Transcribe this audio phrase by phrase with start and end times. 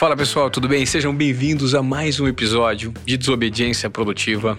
[0.00, 0.86] Fala pessoal, tudo bem?
[0.86, 4.58] Sejam bem-vindos a mais um episódio de Desobediência Produtiva.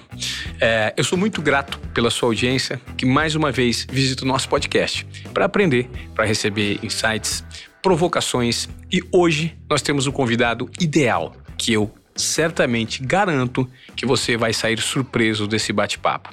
[0.60, 4.48] É, eu sou muito grato pela sua audiência que mais uma vez visita o nosso
[4.48, 5.04] podcast
[5.34, 7.44] para aprender, para receber insights,
[7.82, 14.54] provocações e hoje nós temos um convidado ideal que eu certamente garanto que você vai
[14.54, 16.30] sair surpreso desse bate-papo.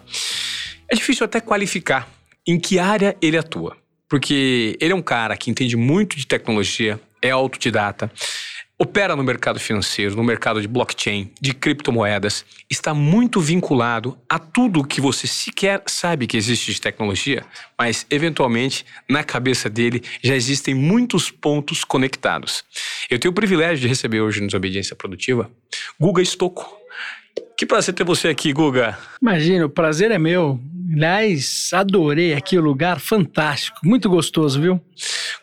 [0.86, 2.06] É difícil até qualificar
[2.46, 3.74] em que área ele atua,
[4.06, 8.12] porque ele é um cara que entende muito de tecnologia, é autodidata,
[8.78, 14.84] opera no mercado financeiro, no mercado de blockchain, de criptomoedas, está muito vinculado a tudo
[14.84, 17.44] que você sequer sabe que existe de tecnologia,
[17.76, 22.64] mas eventualmente na cabeça dele já existem muitos pontos conectados.
[23.10, 25.50] Eu tenho o privilégio de receber hoje no Desobediência Produtiva
[25.98, 26.78] Guga Stocco.
[27.56, 28.96] Que prazer ter você aqui, Guga.
[29.20, 30.60] Imagina, o prazer é meu.
[30.94, 34.80] Aliás, adorei aqui o lugar, fantástico, muito gostoso, viu?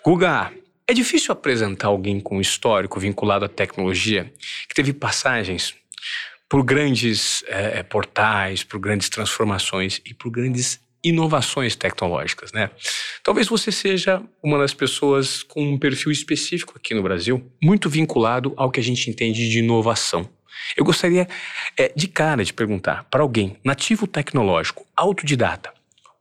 [0.03, 0.51] Guga,
[0.87, 4.31] é difícil apresentar alguém com histórico vinculado à tecnologia
[4.67, 5.73] que teve passagens
[6.47, 12.71] por grandes é, portais, por grandes transformações e por grandes inovações tecnológicas, né?
[13.23, 18.53] Talvez você seja uma das pessoas com um perfil específico aqui no Brasil, muito vinculado
[18.57, 20.27] ao que a gente entende de inovação.
[20.75, 21.27] Eu gostaria
[21.77, 25.71] é, de cara de perguntar para alguém nativo tecnológico, autodidata,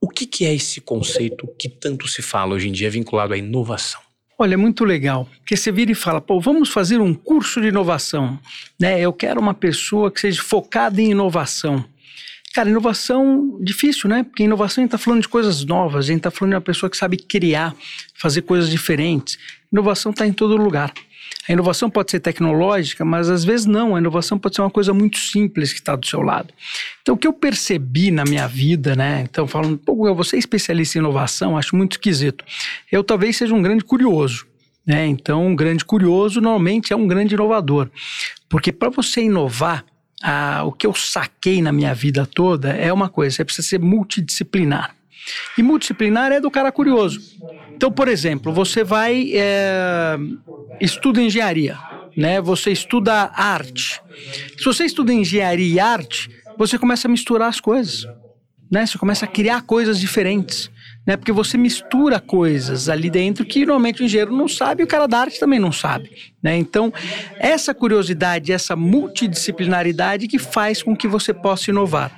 [0.01, 3.39] o que, que é esse conceito que tanto se fala hoje em dia vinculado à
[3.39, 4.04] inovação?
[4.37, 7.69] Olha, é muito legal, porque você vira e fala, pô, vamos fazer um curso de
[7.69, 8.39] inovação,
[8.81, 9.01] né?
[9.01, 11.85] Eu quero uma pessoa que seja focada em inovação.
[12.53, 14.25] Cara, inovação difícil, né?
[14.25, 16.61] Porque inovação a gente está falando de coisas novas, a gente está falando de uma
[16.61, 17.75] pessoa que sabe criar,
[18.15, 19.39] fazer coisas diferentes.
[19.73, 20.93] Inovação está em todo lugar.
[21.48, 23.95] A inovação pode ser tecnológica, mas às vezes não.
[23.95, 26.53] A inovação pode ser uma coisa muito simples que está do seu lado.
[27.03, 29.27] Então, o que eu percebi na minha vida, né?
[29.28, 32.45] Então, falando, pô, você é especialista em inovação, acho muito esquisito.
[32.91, 34.47] Eu talvez seja um grande curioso.
[34.86, 35.06] Né?
[35.06, 37.91] Então, um grande curioso normalmente é um grande inovador.
[38.48, 39.85] Porque para você inovar,
[40.64, 44.95] o que eu saquei na minha vida toda é uma coisa: você precisa ser multidisciplinar.
[45.57, 47.20] E multidisciplinar é do cara curioso.
[47.74, 50.17] Então, por exemplo, você vai é,
[50.80, 51.79] estuda engenharia,
[52.17, 52.40] né?
[52.40, 54.01] Você estuda arte.
[54.57, 58.07] Se você estuda engenharia e arte, você começa a misturar as coisas,
[58.70, 58.86] né?
[58.86, 60.70] Você começa a criar coisas diferentes,
[61.07, 61.17] né?
[61.17, 65.07] Porque você mistura coisas ali dentro que normalmente o engenheiro não sabe e o cara
[65.08, 66.11] da arte também não sabe,
[66.42, 66.57] né?
[66.57, 66.92] Então,
[67.39, 72.13] essa curiosidade, essa multidisciplinaridade que faz com que você possa inovar.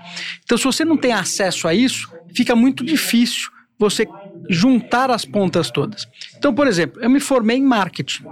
[0.45, 4.06] Então, se você não tem acesso a isso, fica muito difícil você
[4.49, 6.07] juntar as pontas todas.
[6.37, 8.25] Então, por exemplo, eu me formei em marketing,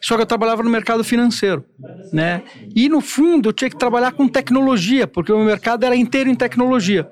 [0.00, 1.64] só que eu trabalhava no mercado financeiro,
[2.12, 2.42] né?
[2.74, 6.30] E no fundo eu tinha que trabalhar com tecnologia, porque o meu mercado era inteiro
[6.30, 7.08] em tecnologia.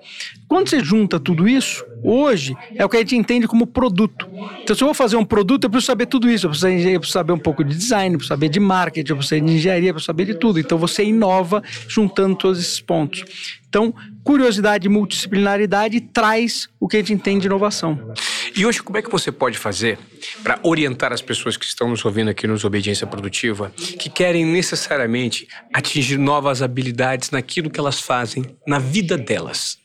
[0.48, 4.26] Quando você junta tudo isso, hoje é o que a gente entende como produto.
[4.62, 6.46] Então, se eu vou fazer um produto, eu preciso saber tudo isso.
[6.46, 9.16] Eu preciso, eu preciso saber um pouco de design, eu preciso saber de marketing, eu
[9.18, 10.58] preciso de engenharia, eu preciso saber de tudo.
[10.58, 13.24] Então, você inova juntando todos esses pontos.
[13.68, 13.94] Então,
[14.24, 18.14] curiosidade e multidisciplinaridade traz o que a gente entende de inovação.
[18.58, 19.96] E hoje, como é que você pode fazer
[20.42, 25.46] para orientar as pessoas que estão nos ouvindo aqui nos Obediência Produtiva, que querem necessariamente
[25.72, 29.78] atingir novas habilidades naquilo que elas fazem na vida delas?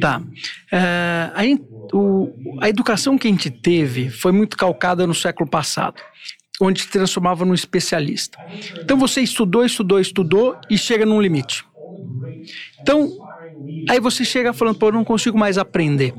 [0.00, 0.20] Tá.
[0.72, 1.42] É, a,
[1.96, 6.02] o, a educação que a gente teve foi muito calcada no século passado
[6.60, 8.36] onde se transformava num especialista.
[8.80, 11.64] Então você estudou, estudou, estudou e chega num limite.
[12.80, 13.16] Então,
[13.88, 16.14] aí você chega falando, pô, eu não consigo mais aprender.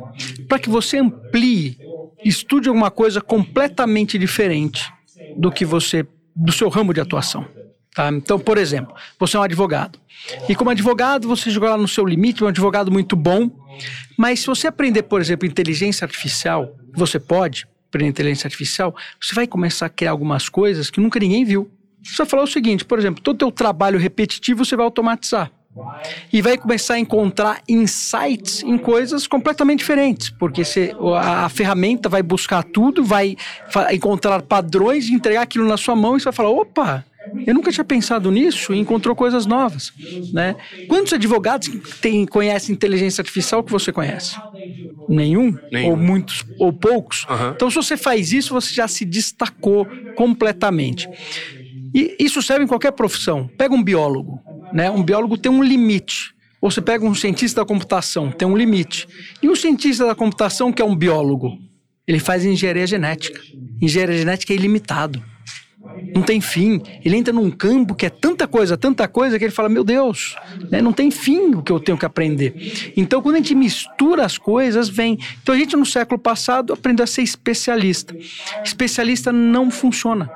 [0.47, 1.77] Para que você amplie,
[2.23, 4.91] estude alguma coisa completamente diferente
[5.35, 6.05] do que você,
[6.35, 7.45] do seu ramo de atuação.
[7.93, 8.09] Tá?
[8.09, 9.99] Então, por exemplo, você é um advogado.
[10.47, 13.49] E como advogado, você chegou lá no seu limite, um advogado muito bom.
[14.17, 19.45] Mas se você aprender, por exemplo, inteligência artificial, você pode aprender inteligência artificial, você vai
[19.45, 21.69] começar a criar algumas coisas que nunca ninguém viu.
[22.03, 25.51] Você vai falar o seguinte, por exemplo, todo o teu trabalho repetitivo você vai automatizar.
[26.31, 32.07] E vai começar a encontrar insights em coisas completamente diferentes, porque você, a, a ferramenta
[32.09, 33.35] vai buscar tudo, vai
[33.91, 37.05] encontrar padrões, entregar aquilo na sua mão e você vai falar: opa,
[37.46, 39.91] eu nunca tinha pensado nisso e encontrou coisas novas,
[40.31, 40.55] né?
[40.87, 41.70] Quantos advogados
[42.02, 44.35] tem, conhecem inteligência artificial que você conhece?
[45.08, 45.58] Nenhum?
[45.72, 45.91] Nenhum.
[45.91, 46.43] Ou muitos?
[46.59, 47.25] Ou poucos?
[47.29, 47.52] Uhum.
[47.55, 51.09] Então, se você faz isso, você já se destacou completamente.
[51.93, 53.47] E isso serve em qualquer profissão.
[53.58, 54.40] Pega um biólogo,
[54.73, 54.90] né?
[54.90, 56.34] Um biólogo tem um limite.
[56.59, 59.08] Ou você pega um cientista da computação, tem um limite.
[59.41, 61.58] E um cientista da computação que é um biólogo,
[62.08, 63.40] ele faz engenharia genética.
[63.81, 65.22] Engenharia genética é ilimitado.
[66.16, 66.81] Não tem fim.
[67.03, 70.37] Ele entra num campo que é tanta coisa, tanta coisa, que ele fala: Meu Deus,
[70.72, 70.81] né?
[70.81, 72.93] não tem fim o que eu tenho que aprender.
[72.96, 75.20] Então, quando a gente mistura as coisas, vem.
[75.41, 78.16] Então, a gente no século passado aprendeu a ser especialista.
[78.64, 80.31] Especialista não funciona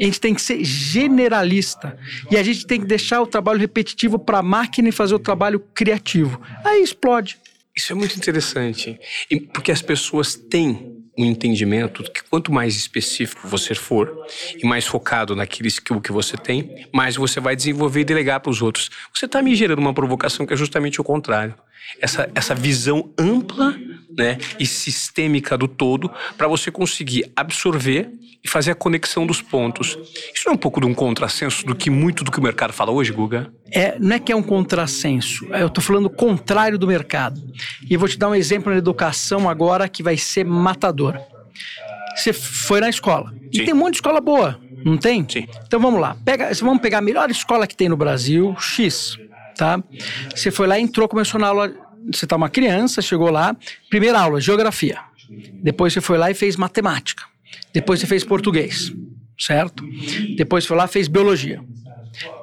[0.00, 1.98] A gente tem que ser generalista.
[2.30, 5.18] E a gente tem que deixar o trabalho repetitivo para a máquina e fazer o
[5.18, 6.40] trabalho criativo.
[6.64, 7.38] Aí explode.
[7.76, 8.98] Isso é muito interessante.
[9.30, 14.26] E porque as pessoas têm um entendimento que quanto mais específico você for
[14.56, 18.50] e mais focado naquele skill que você tem, mais você vai desenvolver e delegar para
[18.50, 18.90] os outros.
[19.14, 21.54] Você está me gerando uma provocação que é justamente o contrário.
[22.00, 23.76] Essa, essa visão ampla
[24.16, 28.10] né, e sistêmica do todo para você conseguir absorver
[28.42, 29.98] e fazer a conexão dos pontos.
[30.34, 32.90] Isso é um pouco de um contrassenso do que muito do que o mercado fala
[32.90, 33.52] hoje, Guga?
[33.70, 37.40] É, não é que é um contrassenso, eu estou falando o contrário do mercado.
[37.88, 41.18] E vou te dar um exemplo na educação agora que vai ser matador.
[42.16, 43.30] Você foi na escola.
[43.30, 43.62] Sim.
[43.62, 45.26] E tem um monte de escola boa, não tem?
[45.28, 45.46] Sim.
[45.66, 46.16] Então vamos lá.
[46.24, 49.18] Pega, vamos pegar a melhor escola que tem no Brasil, X,
[49.60, 49.84] tá?
[50.34, 51.70] Você foi lá, entrou, começou na aula.
[52.10, 53.54] Você tá uma criança, chegou lá,
[53.90, 54.98] primeira aula, geografia.
[55.62, 57.24] Depois você foi lá e fez matemática.
[57.74, 58.90] Depois você fez português,
[59.38, 59.84] certo?
[60.34, 61.62] Depois foi lá fez biologia.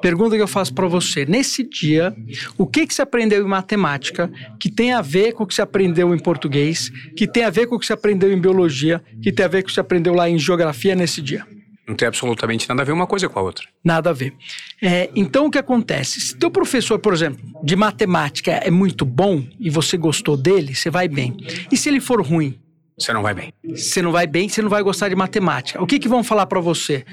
[0.00, 2.14] Pergunta que eu faço para você: nesse dia,
[2.56, 4.30] o que que você aprendeu em matemática
[4.60, 7.66] que tem a ver com o que você aprendeu em português, que tem a ver
[7.66, 9.80] com o que você aprendeu em biologia, que tem a ver com o que você
[9.80, 11.44] aprendeu lá em geografia nesse dia?
[11.88, 13.66] Não tem absolutamente nada a ver uma coisa com a outra.
[13.82, 14.34] Nada a ver.
[14.82, 16.20] É, então, o que acontece?
[16.20, 20.90] Se teu professor, por exemplo, de matemática é muito bom e você gostou dele, você
[20.90, 21.34] vai bem.
[21.72, 22.60] E se ele for ruim?
[22.98, 23.54] Você não vai bem.
[23.64, 25.82] Você não vai bem, você não vai gostar de matemática.
[25.82, 27.06] O que, que vão falar para você?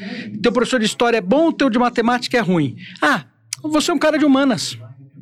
[0.44, 2.75] Teu professor de história é bom, teu de matemática é ruim.
[3.01, 3.24] Ah,
[3.63, 4.78] você é um cara de humanas.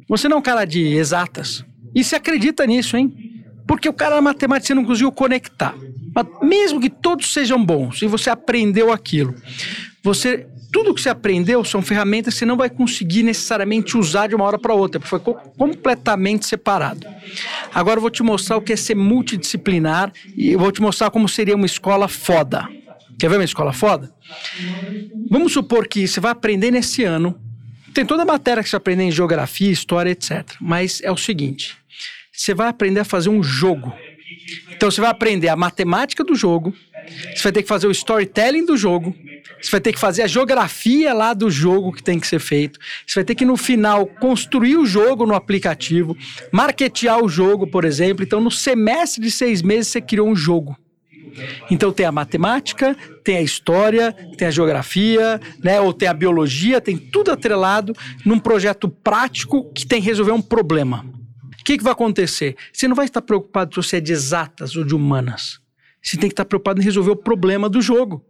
[0.09, 1.63] Você não é um cara de exatas.
[1.93, 3.43] E você acredita nisso, hein?
[3.67, 5.75] Porque o cara da matemática você não conseguiu conectar.
[6.13, 9.35] Mas mesmo que todos sejam bons e você aprendeu aquilo,
[10.03, 14.33] você tudo que você aprendeu são ferramentas que você não vai conseguir necessariamente usar de
[14.33, 15.19] uma hora para outra, porque foi
[15.55, 17.05] completamente separado.
[17.71, 21.11] Agora eu vou te mostrar o que é ser multidisciplinar e eu vou te mostrar
[21.11, 22.67] como seria uma escola foda.
[23.19, 24.11] Quer ver uma escola foda?
[25.29, 27.39] Vamos supor que você vai aprender nesse ano,
[27.93, 30.43] tem toda a matéria que você vai aprender em geografia, história, etc.
[30.59, 31.77] Mas é o seguinte:
[32.31, 33.93] você vai aprender a fazer um jogo.
[34.71, 36.73] Então você vai aprender a matemática do jogo,
[37.35, 39.15] você vai ter que fazer o storytelling do jogo,
[39.61, 42.79] você vai ter que fazer a geografia lá do jogo que tem que ser feito.
[43.05, 46.17] Você vai ter que, no final, construir o jogo no aplicativo,
[46.51, 48.23] marketear o jogo, por exemplo.
[48.23, 50.77] Então, no semestre de seis meses, você criou um jogo.
[51.71, 55.81] Então tem a matemática, tem a história, tem a geografia, né?
[55.81, 57.93] Ou tem a biologia, tem tudo atrelado
[58.23, 61.05] num projeto prático que tem que resolver um problema.
[61.63, 62.57] O que, que vai acontecer?
[62.73, 65.61] Você não vai estar preocupado se você é de exatas ou de humanas.
[66.01, 68.21] Você tem que estar preocupado em resolver o problema do jogo.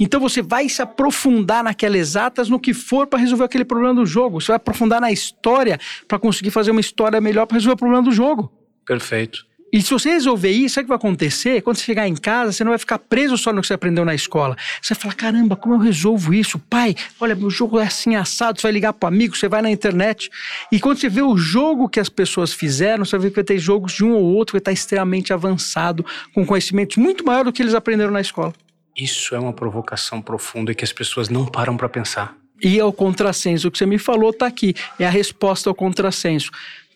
[0.00, 4.06] Então você vai se aprofundar naquelas exatas no que for para resolver aquele problema do
[4.06, 4.40] jogo.
[4.40, 5.78] Você vai aprofundar na história
[6.08, 8.50] para conseguir fazer uma história melhor para resolver o problema do jogo.
[8.86, 9.46] Perfeito.
[9.72, 11.60] E se você resolver isso, sabe o que vai acontecer?
[11.60, 14.04] Quando você chegar em casa, você não vai ficar preso só no que você aprendeu
[14.04, 14.56] na escola.
[14.80, 16.58] Você vai falar: caramba, como eu resolvo isso?
[16.58, 18.60] Pai, olha, meu jogo é assim assado.
[18.60, 20.30] Você vai ligar para amigo, você vai na internet.
[20.72, 23.44] E quando você vê o jogo que as pessoas fizeram, você vai ver que vai
[23.44, 26.04] ter jogos de um ou outro que está extremamente avançado,
[26.34, 28.54] com conhecimentos muito maior do que eles aprenderam na escola.
[28.96, 32.34] Isso é uma provocação profunda que as pessoas não param para pensar.
[32.60, 33.68] E é o contrassenso.
[33.68, 34.74] O que você me falou está aqui.
[34.98, 36.50] É a resposta ao contrassenso.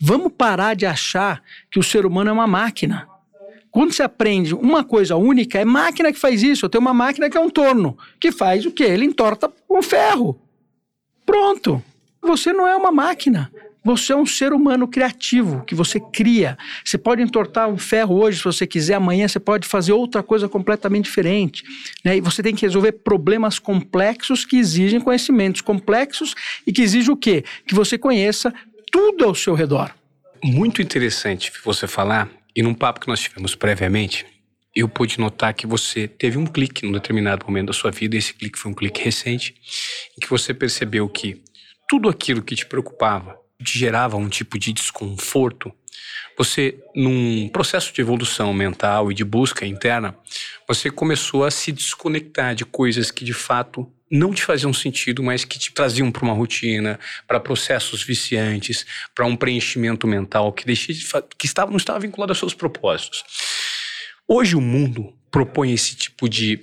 [0.05, 1.41] Vamos parar de achar
[1.71, 3.07] que o ser humano é uma máquina.
[3.71, 6.65] Quando você aprende uma coisa única, é máquina que faz isso.
[6.65, 8.83] Eu tenho uma máquina que é um torno, que faz o quê?
[8.83, 10.37] Ele entorta um ferro.
[11.25, 11.81] Pronto.
[12.21, 13.49] Você não é uma máquina.
[13.85, 16.59] Você é um ser humano criativo, que você cria.
[16.85, 20.49] Você pode entortar um ferro hoje, se você quiser, amanhã você pode fazer outra coisa
[20.49, 21.63] completamente diferente.
[22.05, 22.17] Né?
[22.17, 26.35] E você tem que resolver problemas complexos que exigem conhecimentos complexos
[26.67, 27.45] e que exigem o quê?
[27.67, 28.53] Que você conheça
[28.93, 29.91] tudo ao seu redor.
[30.45, 34.27] Muito interessante você falar, e num papo que nós tivemos previamente,
[34.75, 38.35] eu pude notar que você teve um clique num determinado momento da sua vida, esse
[38.35, 39.55] clique foi um clique recente,
[40.17, 41.41] em que você percebeu que
[41.89, 45.73] tudo aquilo que te preocupava, te gerava um tipo de desconforto,
[46.37, 50.17] você, num processo de evolução mental e de busca interna,
[50.67, 55.43] você começou a se desconectar de coisas que de fato não te faziam sentido, mas
[55.43, 60.93] que te traziam para uma rotina, para processos viciantes, para um preenchimento mental que, deixe
[60.93, 61.07] de
[61.39, 63.25] que estava, não estava vinculado aos seus propósitos.
[64.29, 66.63] Hoje o mundo propõe esse tipo de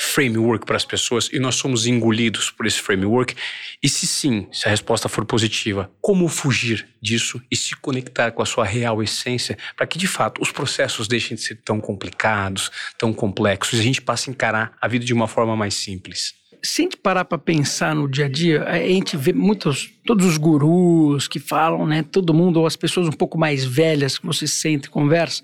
[0.00, 3.34] framework para as pessoas e nós somos engolidos por esse framework?
[3.82, 8.42] E se sim, se a resposta for positiva, como fugir disso e se conectar com
[8.42, 12.70] a sua real essência para que de fato os processos deixem de ser tão complicados,
[12.96, 16.37] tão complexos e a gente passe a encarar a vida de uma forma mais simples?
[16.62, 20.26] Se a gente parar para pensar no dia a dia, a gente vê muitos, todos
[20.26, 22.02] os gurus que falam, né?
[22.02, 25.42] Todo mundo, ou as pessoas um pouco mais velhas que você sente e conversa,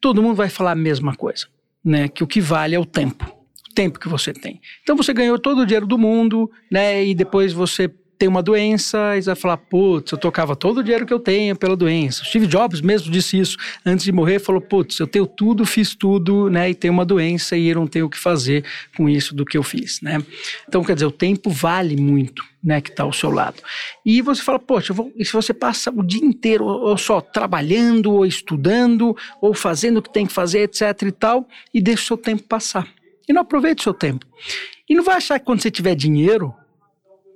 [0.00, 1.46] todo mundo vai falar a mesma coisa,
[1.84, 2.08] né?
[2.08, 3.36] Que o que vale é o tempo
[3.76, 4.58] tempo que você tem.
[4.82, 7.04] Então você ganhou todo o dinheiro do mundo, né?
[7.04, 11.06] E depois você tem uma doença e vai falar, putz, eu tocava todo o dinheiro
[11.06, 12.24] que eu tenho pela doença.
[12.24, 16.48] Steve Jobs mesmo disse isso antes de morrer, falou, putz, eu tenho tudo, fiz tudo,
[16.48, 18.64] né, e tenho uma doença e eu não tenho o que fazer
[18.96, 20.22] com isso do que eu fiz, né.
[20.68, 23.62] Então, quer dizer, o tempo vale muito, né, que está ao seu lado.
[24.04, 28.12] E você fala, poxa, vou, e se você passa o dia inteiro ou só trabalhando,
[28.12, 32.06] ou estudando, ou fazendo o que tem que fazer, etc e tal, e deixa o
[32.06, 32.88] seu tempo passar.
[33.28, 34.26] E não aproveita o seu tempo.
[34.88, 36.54] E não vai achar que quando você tiver dinheiro,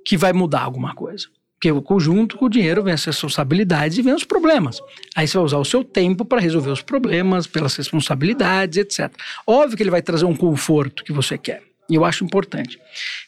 [0.05, 1.27] que vai mudar alguma coisa.
[1.61, 4.81] Porque o conjunto com o dinheiro vem as responsabilidades e vem os problemas.
[5.15, 9.11] Aí você vai usar o seu tempo para resolver os problemas, pelas responsabilidades, etc.
[9.45, 11.61] Óbvio que ele vai trazer um conforto que você quer.
[11.87, 12.79] E eu acho importante.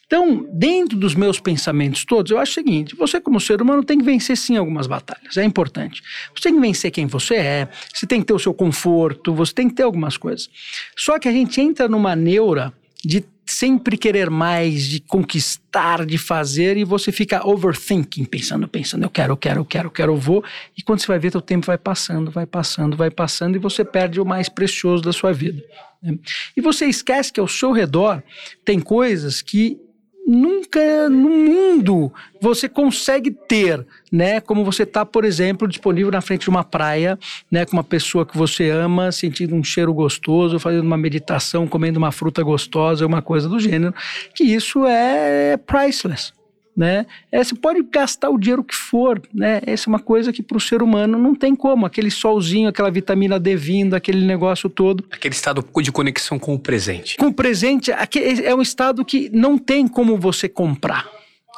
[0.08, 3.98] Então, dentro dos meus pensamentos todos, eu acho o seguinte: você, como ser humano, tem
[3.98, 5.38] que vencer sim algumas batalhas.
[5.38, 6.02] É importante.
[6.34, 9.54] Você tem que vencer quem você é, você tem que ter o seu conforto, você
[9.54, 10.50] tem que ter algumas coisas.
[10.96, 13.24] Só que a gente entra numa neura de
[13.54, 19.34] sempre querer mais, de conquistar, de fazer, e você fica overthinking, pensando, pensando, eu quero,
[19.34, 20.44] eu quero, eu quero, eu quero, eu vou.
[20.78, 23.86] E quando você vai ver, o tempo vai passando, vai passando, vai passando, e você
[23.86, 25.64] perde o mais precioso da sua vida.
[26.02, 26.18] Né?
[26.58, 28.24] E você esquece que ao seu redor
[28.66, 29.80] tem coisas que
[30.26, 34.40] nunca no mundo você consegue ter, né?
[34.40, 37.18] Como você está, por exemplo, disponível na frente de uma praia,
[37.52, 37.66] né?
[37.66, 42.12] Com uma pessoa que você ama, sentindo um cheiro gostoso, fazendo uma meditação, comendo uma
[42.12, 43.94] fruta gostosa, uma coisa do gênero,
[44.36, 46.34] que isso é priceless
[46.76, 47.06] né?
[47.32, 49.62] É, você pode gastar o dinheiro que for, né?
[49.66, 51.86] Essa é uma coisa que para o ser humano não tem como.
[51.86, 55.04] Aquele solzinho, aquela vitamina D vindo, aquele negócio todo.
[55.12, 57.18] Aquele estado de conexão com o presente.
[57.18, 61.10] Com o presente, é um estado que não tem como você comprar.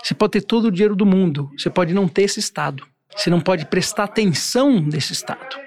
[0.03, 2.85] Você pode ter todo o dinheiro do mundo, você pode não ter esse estado.
[3.15, 5.64] Você não pode prestar atenção nesse estado.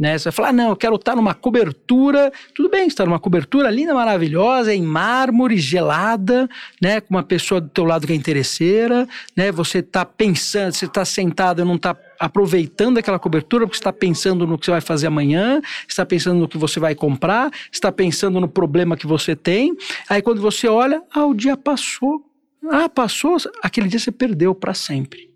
[0.00, 0.16] Né?
[0.16, 2.32] Você vai falar, ah, não, eu quero estar numa cobertura.
[2.54, 6.48] Tudo bem, estar numa cobertura linda, maravilhosa, em mármore, gelada,
[6.80, 7.02] né?
[7.02, 9.52] Com uma pessoa do teu lado que é interesseira, né?
[9.52, 14.46] Você está pensando, você está sentado e não está aproveitando aquela cobertura porque está pensando
[14.46, 18.40] no que você vai fazer amanhã, está pensando no que você vai comprar, está pensando
[18.40, 19.76] no problema que você tem.
[20.08, 22.24] Aí quando você olha, ah, o dia passou.
[22.70, 25.30] Ah, passou, aquele dia você perdeu para sempre.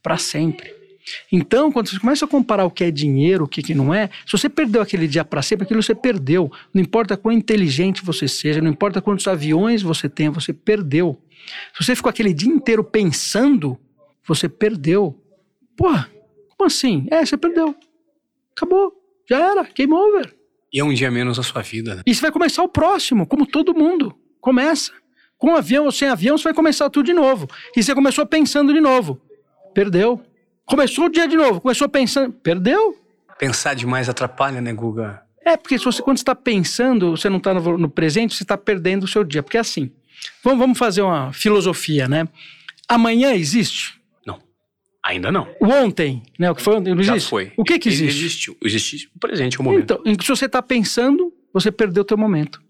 [0.00, 0.81] Para sempre.
[1.30, 4.08] Então, quando você começa a comparar o que é dinheiro, o que, que não é,
[4.26, 6.50] se você perdeu aquele dia para sempre, aquilo você perdeu.
[6.72, 11.20] Não importa quão inteligente você seja, não importa quantos aviões você tenha, você perdeu.
[11.74, 13.78] Se você ficou aquele dia inteiro pensando,
[14.26, 15.18] você perdeu.
[15.76, 15.88] Pô,
[16.56, 17.06] como assim?
[17.10, 17.74] É, você perdeu.
[18.56, 18.92] Acabou.
[19.28, 19.62] Já era.
[19.74, 20.34] Game over.
[20.72, 22.02] E é um dia menos na sua vida, né?
[22.06, 24.14] E você vai começar o próximo, como todo mundo.
[24.40, 24.92] Começa.
[25.36, 27.48] Com avião ou sem avião, você vai começar tudo de novo.
[27.76, 29.20] E você começou pensando de novo.
[29.74, 30.22] Perdeu.
[30.66, 32.96] Começou o dia de novo, começou pensando, perdeu.
[33.38, 35.22] Pensar demais atrapalha, né, Guga?
[35.44, 38.56] É, porque se você, quando está pensando, você não está no, no, presente, você está
[38.56, 39.42] perdendo o seu dia.
[39.42, 39.90] Porque é assim,
[40.42, 42.28] vamos, vamos fazer uma filosofia, né?
[42.88, 44.00] Amanhã existe?
[44.24, 44.40] Não,
[45.02, 45.48] ainda não.
[45.60, 46.50] O ontem, né?
[46.50, 47.20] O que foi ontem, não existe?
[47.20, 47.52] Já foi.
[47.56, 48.18] O que que existe?
[48.20, 48.56] Existiu.
[48.62, 50.00] Existe o presente, o momento.
[50.04, 52.62] Então, se você está pensando, você perdeu o teu momento.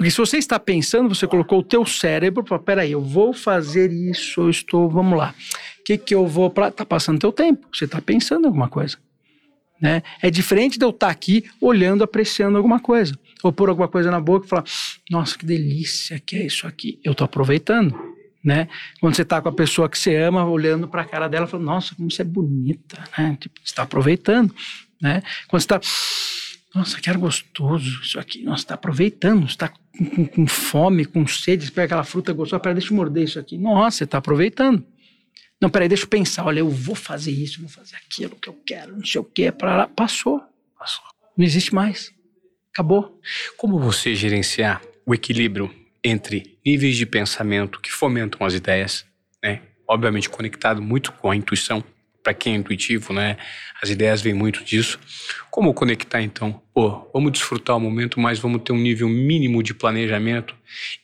[0.00, 3.92] Porque se você está pensando, você colocou o teu cérebro para, peraí, eu vou fazer
[3.92, 5.34] isso, eu estou, vamos lá.
[5.78, 6.70] O que que eu vou para...
[6.70, 8.96] Tá passando teu tempo, você está pensando em alguma coisa.
[9.78, 10.02] Né?
[10.22, 13.14] É diferente de eu estar tá aqui olhando, apreciando alguma coisa.
[13.42, 14.64] Ou pôr alguma coisa na boca e falar,
[15.10, 16.98] nossa, que delícia que é isso aqui.
[17.04, 17.94] Eu estou aproveitando.
[18.42, 18.68] Né?
[19.02, 21.66] Quando você está com a pessoa que você ama, olhando para a cara dela, falando,
[21.66, 23.36] nossa, como você é bonita, né?
[23.38, 24.54] Tipo, está aproveitando,
[24.98, 25.22] né?
[25.46, 25.78] Quando você está,
[26.74, 31.70] nossa, que ar gostoso isso aqui, nossa, está aproveitando, está com, com, fome, com sede,
[31.72, 33.58] pega aquela fruta gostosa, peraí, deixa eu morder isso aqui.
[33.58, 34.84] Nossa, você está aproveitando.
[35.60, 38.54] Não, peraí, deixa eu pensar, olha, eu vou fazer isso, vou fazer aquilo que eu
[38.64, 40.40] quero, não sei o quê, para passou.
[40.78, 41.04] Passou.
[41.36, 42.12] Não existe mais.
[42.72, 43.20] Acabou.
[43.56, 49.04] Como você gerenciar o equilíbrio entre níveis de pensamento que fomentam as ideias,
[49.42, 49.60] né?
[49.86, 51.84] Obviamente conectado muito com a intuição,
[52.22, 53.36] para quem é intuitivo, né?
[53.82, 54.98] As ideias vêm muito disso.
[55.50, 56.60] Como conectar então?
[56.72, 60.54] Pô, vamos desfrutar o momento, mas vamos ter um nível mínimo de planejamento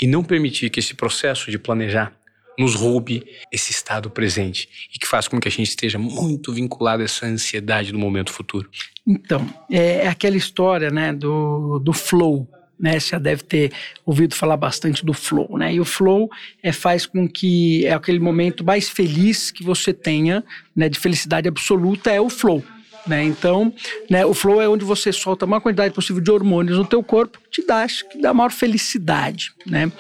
[0.00, 2.12] e não permitir que esse processo de planejar
[2.58, 7.02] nos roube esse estado presente e que faz com que a gente esteja muito vinculado
[7.02, 8.70] a essa ansiedade do momento futuro.
[9.06, 12.98] Então, é aquela história, né, do, do flow, né?
[12.98, 13.72] Você já deve ter
[14.04, 15.74] ouvido falar bastante do flow, né?
[15.74, 16.30] E o flow
[16.62, 20.88] é, faz com que é aquele momento mais feliz que você tenha, né?
[20.88, 22.62] De felicidade absoluta é o flow.
[23.06, 23.22] Né?
[23.22, 23.72] Então,
[24.10, 27.04] né, o flow é onde você solta a maior quantidade possível de hormônios no teu
[27.04, 29.92] corpo, te dá, que dá maior felicidade, né?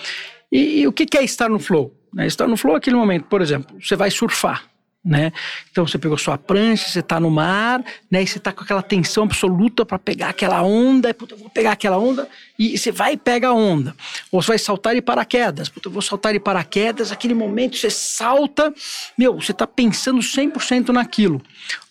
[0.50, 1.94] E, e o que, que é estar no flow?
[2.12, 2.26] Né?
[2.26, 4.64] Estar no flow é aquele momento, por exemplo, você vai surfar,
[5.06, 5.32] né?
[5.70, 8.24] Então você pegou sua prancha, você está no mar, né?
[8.24, 11.72] E você está com aquela tensão absoluta para pegar aquela onda, puta, eu vou pegar
[11.72, 13.94] aquela onda, e você vai e pega a onda.
[14.32, 17.88] Ou você vai saltar de paraquedas, puta, eu vou saltar de paraquedas, aquele momento você
[17.88, 18.74] salta,
[19.16, 21.40] meu, você está pensando 100% naquilo.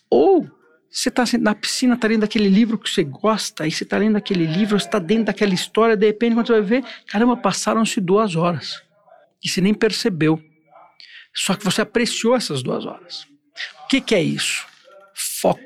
[0.10, 0.46] Ou
[0.92, 4.18] você está na piscina, está lendo aquele livro que você gosta, aí você está lendo
[4.18, 8.02] aquele livro, você está dentro daquela história, de repente, quando você vai ver, caramba, passaram-se
[8.02, 8.82] duas horas.
[9.44, 10.42] E você nem percebeu.
[11.36, 13.28] Só que você apreciou essas duas horas.
[13.84, 14.66] O que, que é isso?
[15.14, 15.62] Foco.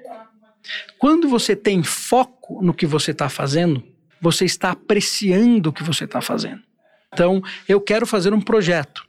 [0.97, 3.83] Quando você tem foco no que você está fazendo,
[4.19, 6.61] você está apreciando o que você está fazendo.
[7.13, 9.07] Então, eu quero fazer um projeto.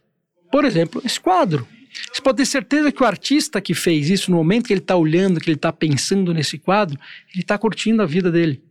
[0.50, 1.66] Por exemplo, esse quadro.
[2.12, 4.96] Você pode ter certeza que o artista que fez isso, no momento que ele está
[4.96, 6.98] olhando, que ele está pensando nesse quadro,
[7.32, 8.62] ele está curtindo a vida dele.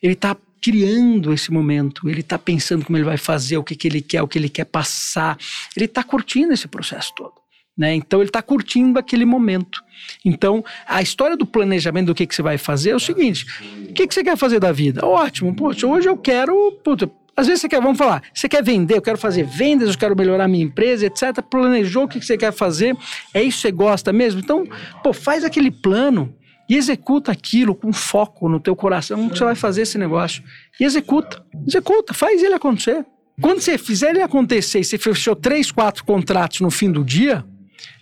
[0.00, 3.88] Ele está criando esse momento, ele está pensando como ele vai fazer, o que, que
[3.88, 5.36] ele quer, o que ele quer passar.
[5.76, 7.32] Ele está curtindo esse processo todo.
[7.76, 7.94] Né?
[7.94, 9.82] Então ele está curtindo aquele momento.
[10.24, 13.46] Então a história do planejamento do que, que você vai fazer é o seguinte:
[13.88, 15.04] o que, que você quer fazer da vida?
[15.04, 16.72] Ótimo, poxa, hoje eu quero.
[16.84, 19.98] Puta, às vezes você quer, vamos falar, você quer vender, eu quero fazer vendas, eu
[19.98, 21.40] quero melhorar minha empresa, etc.
[21.42, 22.94] Planejou o que, que você quer fazer,
[23.32, 24.40] é isso que você gosta mesmo?
[24.40, 24.64] Então,
[25.02, 26.34] pô, faz aquele plano
[26.72, 30.42] e executa aquilo com foco no teu coração, como você vai fazer esse negócio.
[30.80, 33.04] E executa, executa, faz ele acontecer.
[33.42, 37.44] Quando você fizer ele acontecer e você fechou três, quatro contratos no fim do dia,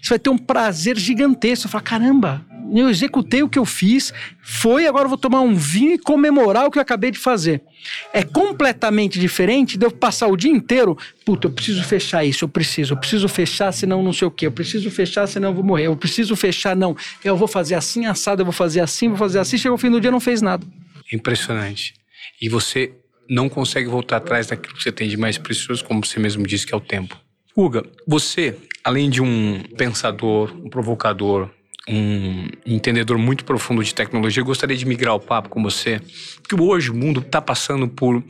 [0.03, 1.69] você vai ter um prazer gigantesco.
[1.69, 5.95] Falar, caramba, eu executei o que eu fiz, foi, agora eu vou tomar um vinho
[5.95, 7.63] e comemorar o que eu acabei de fazer.
[8.13, 12.49] É completamente diferente de eu passar o dia inteiro, puta, eu preciso fechar isso, eu
[12.49, 15.65] preciso, eu preciso fechar, senão não sei o quê, eu preciso fechar, senão eu vou
[15.65, 19.17] morrer, eu preciso fechar, não, eu vou fazer assim, assado, eu vou fazer assim, vou
[19.17, 20.65] fazer assim, chegou o fim do dia não fez nada.
[21.13, 21.95] Impressionante.
[22.41, 22.93] E você
[23.29, 26.67] não consegue voltar atrás daquilo que você tem de mais precioso, como você mesmo disse,
[26.67, 27.19] que é o tempo.
[27.57, 31.51] Uga, você, além de um pensador, um provocador,
[31.89, 36.01] um entendedor muito profundo de tecnologia, eu gostaria de migrar o papo com você,
[36.41, 38.23] porque hoje o mundo está passando por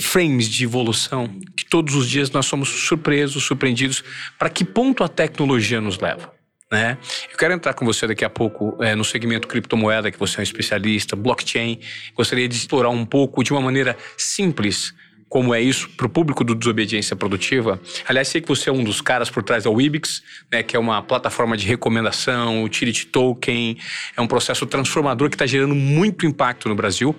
[0.00, 4.04] frames de evolução que todos os dias nós somos surpresos, surpreendidos
[4.38, 6.32] para que ponto a tecnologia nos leva.
[6.70, 6.98] Né?
[7.30, 10.40] Eu quero entrar com você daqui a pouco é, no segmento criptomoeda, que você é
[10.40, 11.80] um especialista, blockchain.
[12.14, 14.94] Gostaria de explorar um pouco de uma maneira simples
[15.28, 17.80] como é isso para o público do Desobediência Produtiva.
[18.06, 20.78] Aliás, sei que você é um dos caras por trás da Wibix, né, que é
[20.78, 23.76] uma plataforma de recomendação, Utility Token,
[24.16, 27.14] é um processo transformador que está gerando muito impacto no Brasil.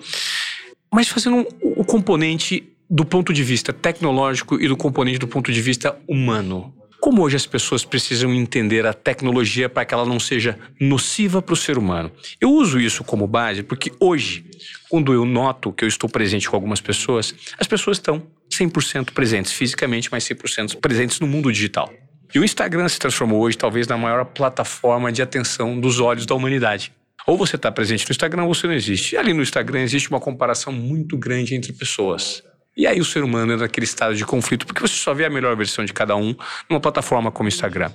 [0.91, 5.61] Mas fazendo o componente do ponto de vista tecnológico e do componente do ponto de
[5.61, 6.73] vista humano.
[6.99, 11.53] Como hoje as pessoas precisam entender a tecnologia para que ela não seja nociva para
[11.53, 12.11] o ser humano?
[12.41, 14.43] Eu uso isso como base porque hoje,
[14.89, 19.51] quando eu noto que eu estou presente com algumas pessoas, as pessoas estão 100% presentes
[19.51, 21.91] fisicamente, mas 100% presentes no mundo digital.
[22.33, 26.35] E o Instagram se transformou hoje talvez na maior plataforma de atenção dos olhos da
[26.35, 26.91] humanidade.
[27.25, 29.15] Ou você está presente no Instagram ou você não existe.
[29.15, 32.43] E ali no Instagram existe uma comparação muito grande entre pessoas.
[32.77, 35.29] E aí o ser humano entra naquele estado de conflito, porque você só vê a
[35.29, 36.35] melhor versão de cada um
[36.69, 37.91] numa plataforma como o Instagram.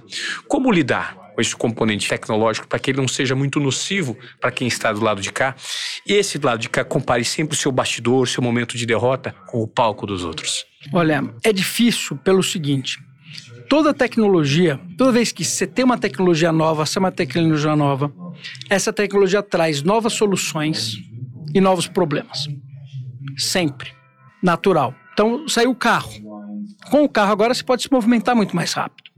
[0.47, 4.93] Como lidar esse componente tecnológico para que ele não seja muito nocivo para quem está
[4.93, 5.55] do lado de cá?
[6.07, 9.35] E esse do lado de cá compare sempre o seu bastidor, seu momento de derrota
[9.47, 10.65] com o palco dos outros.
[10.93, 12.99] Olha, é difícil pelo seguinte.
[13.69, 18.13] Toda tecnologia, toda vez que você tem uma tecnologia nova, você é uma tecnologia nova,
[18.69, 20.99] essa tecnologia traz novas soluções
[21.55, 22.47] e novos problemas.
[23.37, 23.91] Sempre
[24.45, 24.95] natural.
[25.15, 26.13] Então saiu o carro.
[26.91, 29.11] Com o carro agora você pode se movimentar muito mais rápido.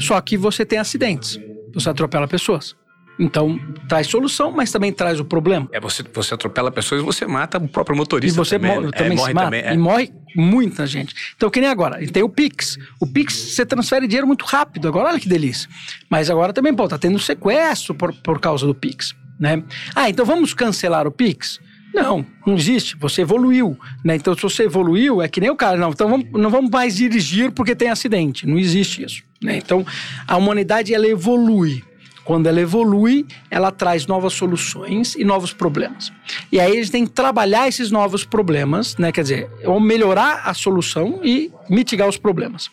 [0.00, 1.38] Só que você tem acidentes.
[1.74, 2.76] Você atropela pessoas.
[3.18, 5.68] Então, traz solução, mas também traz o problema.
[5.70, 8.40] É, você, você atropela pessoas e você mata o próprio motorista.
[8.40, 9.74] E você também, morre, também é, morre mata, também, é.
[9.74, 11.14] E morre muita gente.
[11.36, 12.78] Então, que nem agora, tem o Pix.
[13.00, 14.88] O Pix, você transfere dinheiro muito rápido.
[14.88, 15.68] Agora, olha que delícia.
[16.08, 19.14] Mas agora também, pô, tá tendo sequestro por, por causa do Pix.
[19.38, 19.62] Né?
[19.94, 21.60] Ah, então vamos cancelar o Pix?
[21.94, 22.96] Não, não existe.
[22.96, 24.16] Você evoluiu, né?
[24.16, 25.76] Então, se você evoluiu, é que nem o cara.
[25.76, 28.46] Não, então vamos, não vamos mais dirigir porque tem acidente.
[28.46, 29.22] Não existe isso.
[29.42, 29.56] Né?
[29.58, 29.84] Então,
[30.26, 31.82] a humanidade ela evolui.
[32.24, 36.12] Quando ela evolui, ela traz novas soluções e novos problemas.
[36.52, 39.10] E aí eles têm que trabalhar esses novos problemas, né?
[39.10, 42.70] Quer dizer, ou melhorar a solução e mitigar os problemas.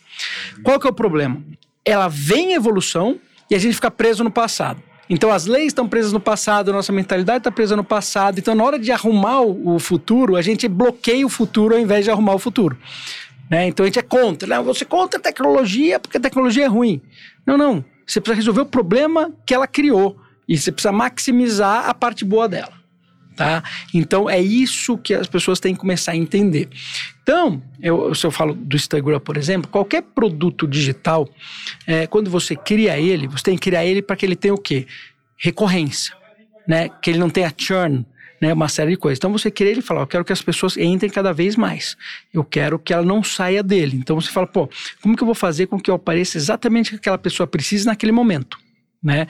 [0.63, 1.41] Qual que é o problema?
[1.83, 4.83] Ela vem em evolução e a gente fica preso no passado.
[5.09, 8.37] Então as leis estão presas no passado, a nossa mentalidade está presa no passado.
[8.37, 12.11] Então, na hora de arrumar o futuro, a gente bloqueia o futuro ao invés de
[12.11, 12.77] arrumar o futuro.
[13.49, 13.67] Né?
[13.67, 14.47] Então a gente é contra.
[14.47, 17.01] Não, você é contra a tecnologia porque a tecnologia é ruim.
[17.45, 17.83] Não, não.
[18.05, 20.17] Você precisa resolver o problema que ela criou.
[20.47, 22.78] E você precisa maximizar a parte boa dela.
[23.39, 23.63] Tá?
[23.93, 26.67] Então é isso que as pessoas têm que começar a entender.
[27.23, 31.25] Então, eu, se eu falo do Instagram, por exemplo, qualquer produto digital,
[31.87, 34.57] é, quando você cria ele, você tem que criar ele para que ele tenha o
[34.57, 34.85] quê?
[35.37, 36.13] Recorrência,
[36.67, 36.89] né?
[37.01, 38.05] Que ele não tenha churn,
[38.41, 38.51] né?
[38.51, 39.17] Uma série de coisas.
[39.17, 41.95] Então você cria ele e fala, eu quero que as pessoas entrem cada vez mais.
[42.33, 43.95] Eu quero que ela não saia dele.
[43.95, 44.69] Então você fala, pô,
[45.01, 47.89] como que eu vou fazer com que eu apareça exatamente o que aquela pessoa precisa
[47.89, 48.57] naquele momento?
[49.01, 49.27] Né?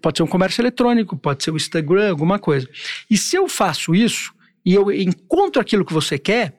[0.00, 2.68] Pode ser um comércio eletrônico, pode ser o Instagram, alguma coisa.
[3.10, 4.32] E se eu faço isso
[4.64, 6.54] e eu encontro aquilo que você quer,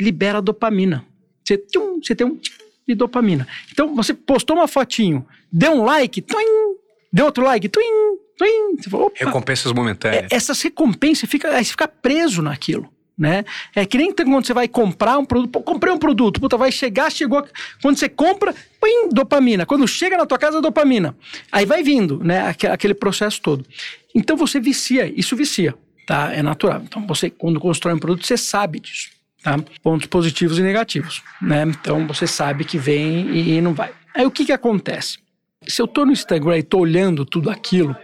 [0.00, 1.04] libera dopamina.
[1.44, 2.38] Você, tchum, você tem um
[2.86, 3.46] de dopamina.
[3.70, 6.76] Então você postou uma fotinho, deu um like, twing,
[7.12, 8.76] deu outro like, twing, twing.
[8.78, 10.32] Você falou, Recompensas momentâneas.
[10.32, 13.44] É, essas recompensas, fica, aí você fica preso naquilo né?
[13.72, 17.08] É que nem quando você vai comprar um produto, comprei um produto, puta, vai chegar,
[17.08, 17.46] chegou,
[17.80, 19.64] quando você compra, põe dopamina.
[19.64, 21.16] Quando chega na tua casa, dopamina.
[21.52, 23.64] Aí vai vindo, né, aquele processo todo.
[24.12, 25.72] Então você vicia, isso vicia,
[26.04, 26.32] tá?
[26.32, 26.82] É natural.
[26.82, 29.56] Então você, quando constrói um produto, você sabe disso, tá?
[29.80, 31.62] Pontos positivos e negativos, né?
[31.62, 33.92] Então você sabe que vem e, e não vai.
[34.16, 35.18] Aí o que que acontece?
[35.64, 37.94] Se eu tô no Instagram e tô olhando tudo aquilo,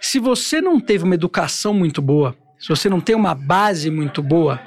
[0.00, 4.22] se você não teve uma educação muito boa, se você não tem uma base muito
[4.22, 4.58] boa,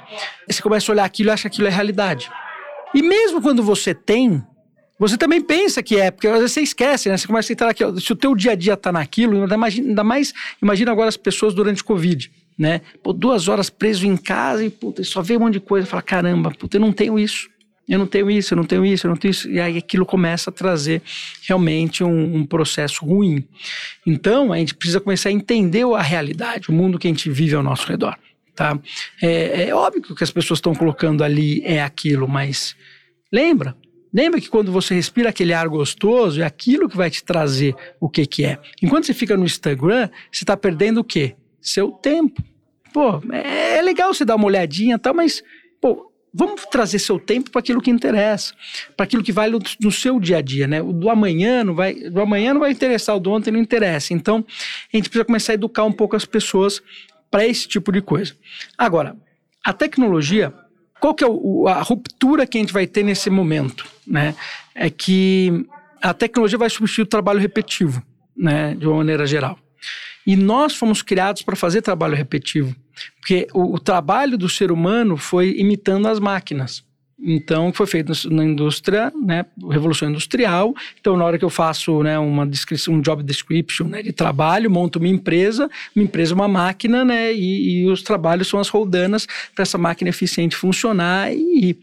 [0.48, 2.30] você começa a olhar aquilo e acha que aquilo é realidade.
[2.94, 4.40] E mesmo quando você tem,
[4.96, 7.16] você também pensa que é, porque às vezes você esquece, né?
[7.16, 9.76] Você começa a entrar aqui, se o teu dia a dia está naquilo, ainda mais,
[9.76, 10.32] ainda mais,
[10.62, 12.82] imagina agora as pessoas durante o Covid, né?
[13.02, 16.00] Pô, duas horas preso em casa e puta, só vê um monte de coisa, fala,
[16.00, 17.48] caramba, puta, eu não tenho isso
[17.88, 19.48] eu não tenho isso, eu não tenho isso, eu não tenho isso.
[19.48, 21.02] E aí aquilo começa a trazer
[21.46, 23.44] realmente um, um, processo ruim.
[24.06, 27.54] Então, a gente precisa começar a entender a realidade, o mundo que a gente vive
[27.54, 28.16] ao nosso redor.
[28.54, 28.78] Tá?
[29.22, 32.76] É, é óbvio que o que as pessoas estão colocando ali é aquilo, mas
[33.32, 33.76] lembra,
[34.12, 38.08] Lembra que quando você respira aquele ar gostoso, é aquilo que vai te trazer o
[38.08, 38.58] que, que é.
[38.82, 41.36] Enquanto você fica no Instagram, você está perdendo o quê?
[41.60, 42.42] Seu tempo.
[42.92, 45.42] Pô, é, é legal você dar uma olhadinha e tal, mas,
[45.80, 48.54] pô, Vamos trazer seu tempo para aquilo que interessa,
[48.96, 50.82] para aquilo que vale no, seu dia a dia, né?
[50.82, 54.12] O do amanhã não vai, do amanhã não vai interessar, o do ontem não interessa.
[54.12, 54.44] Então,
[54.92, 56.82] a gente precisa começar a educar um pouco as pessoas
[57.30, 58.34] para esse tipo de coisa.
[58.76, 59.16] Agora,
[59.64, 60.52] a tecnologia,
[61.00, 64.34] qual que é o, a ruptura que a gente vai ter nesse momento, né?
[64.74, 65.66] É que
[66.00, 68.02] a tecnologia vai substituir o trabalho repetitivo,
[68.36, 68.74] né?
[68.74, 69.58] De uma maneira geral.
[70.26, 72.76] E nós fomos criados para fazer trabalho repetitivo.
[73.20, 76.84] Porque o, o, trabalho do ser humano foi imitando as máquinas.
[77.20, 80.72] Então, foi feito na indústria, né, revolução industrial.
[81.00, 84.70] Então, na hora que eu faço né, uma descrição, um job description né, de trabalho,
[84.70, 88.68] monto uma empresa, uma empresa é uma máquina, né, e, e os trabalhos são as
[88.68, 91.32] roldanas para essa máquina eficiente funcionar.
[91.32, 91.76] E,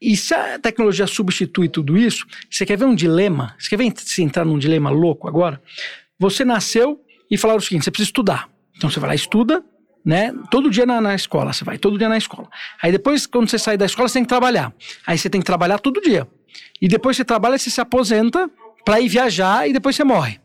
[0.00, 3.54] e se a tecnologia substitui tudo isso, você quer ver um dilema?
[3.58, 5.60] Você quer ver se entrar num dilema louco agora?
[6.16, 8.48] Você nasceu e falaram o seguinte: você precisa estudar.
[8.76, 9.62] Então você vai lá, estuda,
[10.04, 10.32] né?
[10.50, 12.48] Todo dia na, na, escola, você vai todo dia na escola.
[12.82, 14.72] Aí depois, quando você sai da escola, você tem que trabalhar.
[15.06, 16.26] Aí você tem que trabalhar todo dia.
[16.80, 18.50] E depois você trabalha, você se aposenta
[18.84, 20.40] para ir viajar e depois você morre.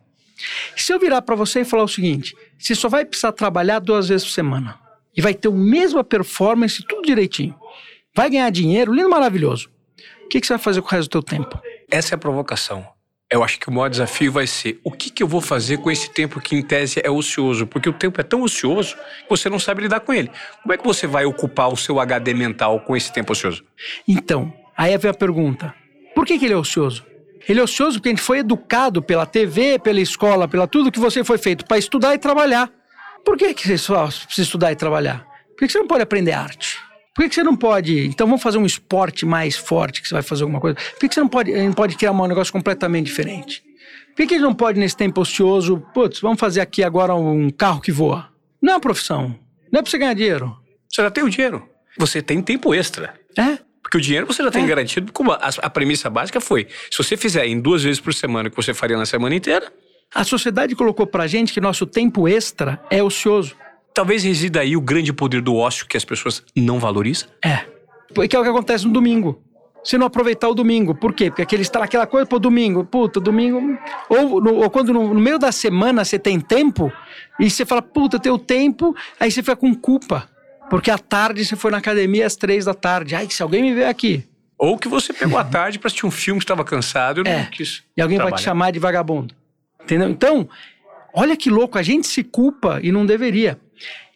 [0.75, 4.09] Se eu virar para você e falar o seguinte: você só vai precisar trabalhar duas
[4.09, 4.79] vezes por semana
[5.15, 7.55] e vai ter a mesma performance, tudo direitinho,
[8.13, 9.69] vai ganhar dinheiro, lindo, maravilhoso.
[10.25, 11.59] O que, que você vai fazer com o resto do seu tempo?
[11.89, 12.94] Essa é a provocação.
[13.31, 15.89] Eu acho que o maior desafio vai ser o que, que eu vou fazer com
[15.89, 17.65] esse tempo que, em tese, é ocioso.
[17.65, 20.29] Porque o tempo é tão ocioso que você não sabe lidar com ele.
[20.61, 23.63] Como é que você vai ocupar o seu HD mental com esse tempo ocioso?
[24.07, 25.73] Então, aí vem a pergunta:
[26.13, 27.03] por que, que ele é ocioso?
[27.47, 30.99] Ele é ocioso porque a gente foi educado pela TV, pela escola, pela tudo que
[30.99, 32.71] você foi feito para estudar e trabalhar.
[33.23, 35.25] Por que, que você só precisa estudar e trabalhar?
[35.49, 36.79] Por que você não pode aprender arte?
[37.15, 38.07] Por que, que, você não pode.
[38.07, 40.75] Então vamos fazer um esporte mais forte que você vai fazer alguma coisa.
[40.75, 43.63] Por que, que você não pode, não pode criar um negócio completamente diferente?
[44.07, 47.15] Por que, que a gente não pode, nesse tempo ocioso, putz, vamos fazer aqui agora
[47.15, 48.29] um carro que voa?
[48.61, 49.39] Não é uma profissão.
[49.71, 50.57] Não é pra você ganhar dinheiro.
[50.89, 51.67] Você já tem o dinheiro.
[51.97, 53.13] Você tem tempo extra.
[53.37, 53.59] É?
[53.81, 54.67] Porque o dinheiro você já tem é.
[54.67, 58.47] garantido, como a, a premissa básica foi: se você fizer em duas vezes por semana
[58.49, 59.71] o que você faria na semana inteira.
[60.13, 63.55] A sociedade colocou pra gente que nosso tempo extra é ocioso.
[63.95, 67.29] Talvez resida aí o grande poder do ócio que as pessoas não valorizam?
[67.41, 67.65] É.
[68.13, 69.41] Porque é o que acontece no domingo.
[69.85, 70.93] Se não aproveitar o domingo.
[70.93, 71.29] Por quê?
[71.29, 73.77] Porque aquele está naquela coisa, pô, domingo, puta, domingo.
[74.09, 76.91] Ou, no, ou quando no, no, meio da semana você tem tempo
[77.39, 80.27] e você fala, puta, eu tenho tempo, aí você fica com culpa.
[80.69, 83.15] Porque à tarde você foi na academia às três da tarde.
[83.15, 84.25] Ai, se alguém me ver aqui.
[84.57, 87.37] Ou que você pegou à tarde para assistir um filme que estava cansado e é.
[87.37, 87.81] não quis.
[87.95, 88.35] E alguém trabalhar.
[88.35, 89.33] vai te chamar de vagabundo.
[89.81, 90.09] Entendeu?
[90.09, 90.49] Então,
[91.13, 93.57] olha que louco, a gente se culpa e não deveria.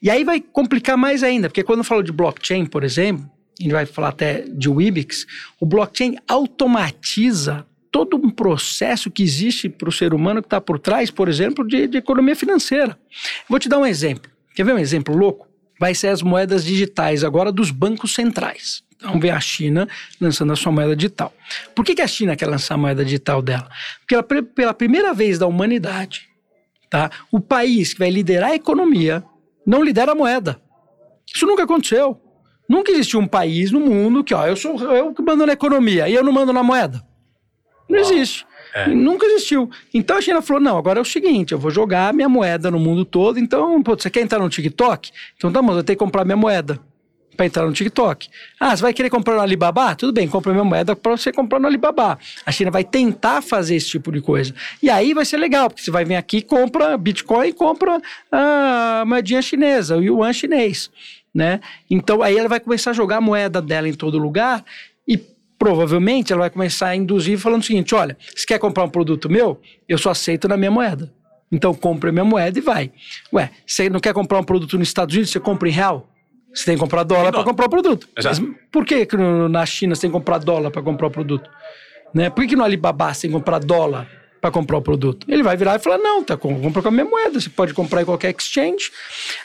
[0.02, 3.64] E aí vai complicar mais ainda, porque quando eu falo de blockchain, por exemplo, a
[3.64, 5.26] gente vai falar até de Wibix,
[5.60, 10.80] o blockchain automatiza todo um processo que existe para o ser humano que está por
[10.80, 12.98] trás, por exemplo, de, de, economia financeira.
[13.50, 14.32] Vou te dar um exemplo.
[14.56, 15.50] Quer ver um exemplo louco?
[15.80, 18.84] vai ser as moedas digitais agora dos bancos centrais.
[18.98, 19.88] Então vem a China
[20.20, 21.34] lançando a sua moeda digital.
[21.74, 23.70] Por que, que a China quer lançar a moeda digital dela?
[24.00, 26.28] Porque ela, pela primeira vez da humanidade,
[26.90, 29.24] tá, o país que vai liderar a economia
[29.70, 30.60] não lidera a moeda.
[31.32, 32.20] Isso nunca aconteceu.
[32.68, 36.10] Nunca existiu um país no mundo que, ó, eu sou eu que mando na economia
[36.10, 37.06] e eu não mando na moeda.
[37.88, 38.12] Não Uau.
[38.12, 38.48] existe.
[38.74, 38.88] É.
[38.88, 39.70] Nunca existiu.
[39.94, 42.80] Então a China falou: não, agora é o seguinte, eu vou jogar minha moeda no
[42.80, 43.40] mundo todo.
[43.40, 45.12] Então, pô, você quer entrar no TikTok?
[45.38, 46.80] Então tá bom, eu tenho que comprar minha moeda
[47.40, 48.28] para entrar no TikTok.
[48.60, 49.96] Ah, você vai querer comprar no Alibaba?
[49.96, 52.20] Tudo bem, compra minha moeda para você comprar no Alibaba.
[52.46, 54.54] A China vai tentar fazer esse tipo de coisa.
[54.84, 59.06] E aí vai ser legal, porque você vai vir aqui, compra Bitcoin e compra a
[59.08, 60.92] moedinha chinesa, o yuan chinês.
[61.34, 61.62] Né?
[61.90, 64.62] Então aí ela vai começar a jogar a moeda dela em todo lugar
[65.08, 65.18] e
[65.58, 69.30] provavelmente ela vai começar a induzir falando o seguinte: olha, se quer comprar um produto
[69.30, 71.10] meu, eu só aceito na minha moeda.
[71.50, 72.92] Então compra minha moeda e vai.
[73.32, 76.10] Ué, você não quer comprar um produto nos Estados Unidos, você compra em real?
[76.54, 78.08] Você tem que comprar dólar para comprar o produto.
[78.18, 78.42] Exato.
[78.42, 79.08] Mas por que,
[79.50, 81.50] na China você tem que comprar dólar para comprar o produto?
[82.14, 82.30] Né?
[82.30, 84.08] Por que, que no Alibaba você tem que comprar dólar
[84.42, 85.28] para comprar o produto?
[85.30, 88.02] Ele vai virar e falar: não, tá, compra com a minha moeda, você pode comprar
[88.02, 88.92] em qualquer exchange.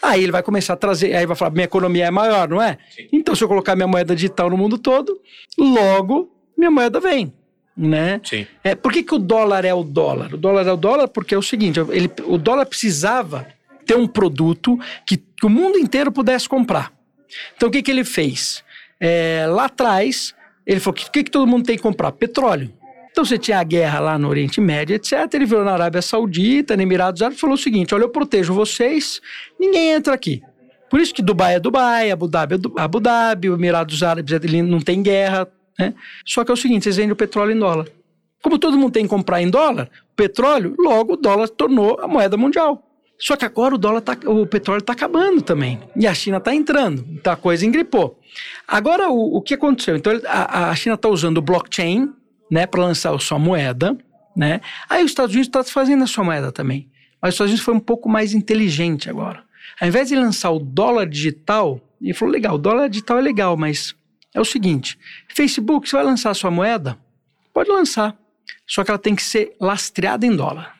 [0.01, 2.79] Aí ele vai começar a trazer, aí vai falar: minha economia é maior, não é?
[2.95, 3.09] Sim.
[3.12, 5.21] Então, se eu colocar minha moeda digital no mundo todo,
[5.59, 7.33] logo minha moeda vem.
[7.77, 8.21] Né?
[8.23, 8.47] Sim.
[8.62, 10.33] É, por que, que o dólar é o dólar?
[10.33, 13.47] O dólar é o dólar porque é o seguinte: ele, o dólar precisava
[13.85, 16.94] ter um produto que, que o mundo inteiro pudesse comprar.
[17.57, 18.62] Então o que, que ele fez?
[19.01, 20.35] É, lá atrás,
[20.66, 22.12] ele falou: o que, que todo mundo tem que comprar?
[22.12, 22.73] Petróleo.
[23.11, 25.33] Então você tinha a guerra lá no Oriente Médio, etc.
[25.35, 29.20] Ele veio na Arábia Saudita, no Emirados Árabes, falou o seguinte: olha, eu protejo vocês,
[29.59, 30.42] ninguém entra aqui.
[30.90, 34.62] Por isso que Dubai é Dubai, Abu Dhabi é Abu Dhabi, o Emirados Árabes ele
[34.62, 35.47] não tem guerra.
[35.79, 35.94] Né?
[36.25, 37.87] Só que é o seguinte: vocês vendem o petróleo em dólar.
[38.42, 42.37] Como todo mundo tem que comprar em dólar, petróleo, logo o dólar tornou a moeda
[42.37, 42.83] mundial.
[43.18, 45.81] Só que agora o dólar tá, o petróleo está acabando também.
[45.96, 47.07] E a China está entrando.
[47.11, 48.18] Então a coisa engripou.
[48.66, 49.96] Agora o, o que aconteceu?
[49.96, 52.12] Então a, a China está usando o blockchain
[52.50, 53.96] né, para lançar a sua moeda.
[54.37, 54.61] Né?
[54.88, 56.90] Aí os Estados Unidos está fazendo a sua moeda também.
[57.22, 59.42] Mas os Estados Unidos foi um pouco mais inteligente agora.
[59.81, 63.57] Ao invés de lançar o dólar digital, ele falou: legal, o dólar digital é legal,
[63.57, 63.94] mas
[64.35, 64.98] é o seguinte:
[65.29, 66.98] Facebook, você vai lançar a sua moeda?
[67.53, 68.16] Pode lançar.
[68.66, 70.74] Só que ela tem que ser lastreada em dólar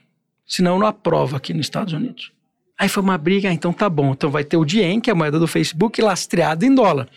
[0.47, 2.33] senão não aprova aqui nos Estados Unidos.
[2.79, 4.13] Aí foi uma briga, então tá bom.
[4.13, 7.09] Então vai ter o Diem, que é a moeda do Facebook, lastreada em dólar.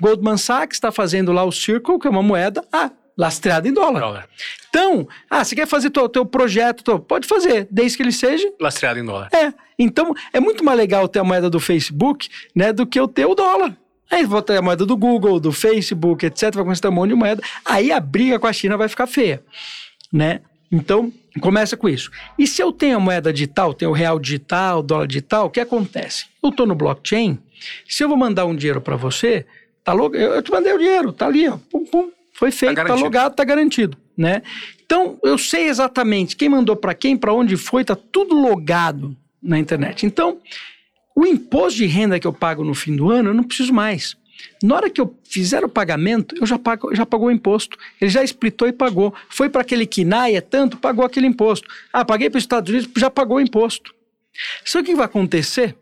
[0.00, 4.00] Goldman Sachs está fazendo lá o Circle, que é uma moeda, ah, lastreada em dólar.
[4.00, 4.28] dólar.
[4.70, 8.50] Então, ah, você quer fazer o teu projeto, teu, pode fazer, desde que ele seja...
[8.58, 9.28] Lastreado em dólar.
[9.34, 13.06] É, então é muito mais legal ter a moeda do Facebook, né, do que eu
[13.06, 13.76] ter o dólar.
[14.10, 16.92] Aí vou ter a moeda do Google, do Facebook, etc, vai começar a ter um
[16.92, 17.42] monte de moeda.
[17.64, 19.42] Aí a briga com a China vai ficar feia,
[20.10, 20.40] né?
[20.70, 22.10] Então, começa com isso.
[22.38, 25.60] E se eu tenho a moeda digital, tenho o real digital, dólar digital, o que
[25.60, 26.26] acontece?
[26.42, 27.38] Eu estou no blockchain,
[27.88, 29.46] se eu vou mandar um dinheiro para você,
[29.84, 30.14] tá log...
[30.16, 32.94] eu te mandei o dinheiro, tá ali, ó, pum, pum, foi tá feito, tá, tá
[32.94, 34.42] logado, tá garantido, né?
[34.84, 39.58] Então, eu sei exatamente quem mandou para quem, para onde foi, tá tudo logado na
[39.58, 40.04] internet.
[40.04, 40.38] Então,
[41.14, 44.16] o imposto de renda que eu pago no fim do ano, eu não preciso mais.
[44.62, 47.76] Na hora que eu fizer o pagamento, eu já, pago, já pagou o imposto.
[48.00, 49.14] Ele já explitou e pagou.
[49.28, 51.68] Foi para aquele KINAI, é tanto, pagou aquele imposto.
[51.92, 53.94] Ah, paguei para os Estados Unidos, já pagou o imposto.
[54.64, 55.76] Sabe o que vai acontecer?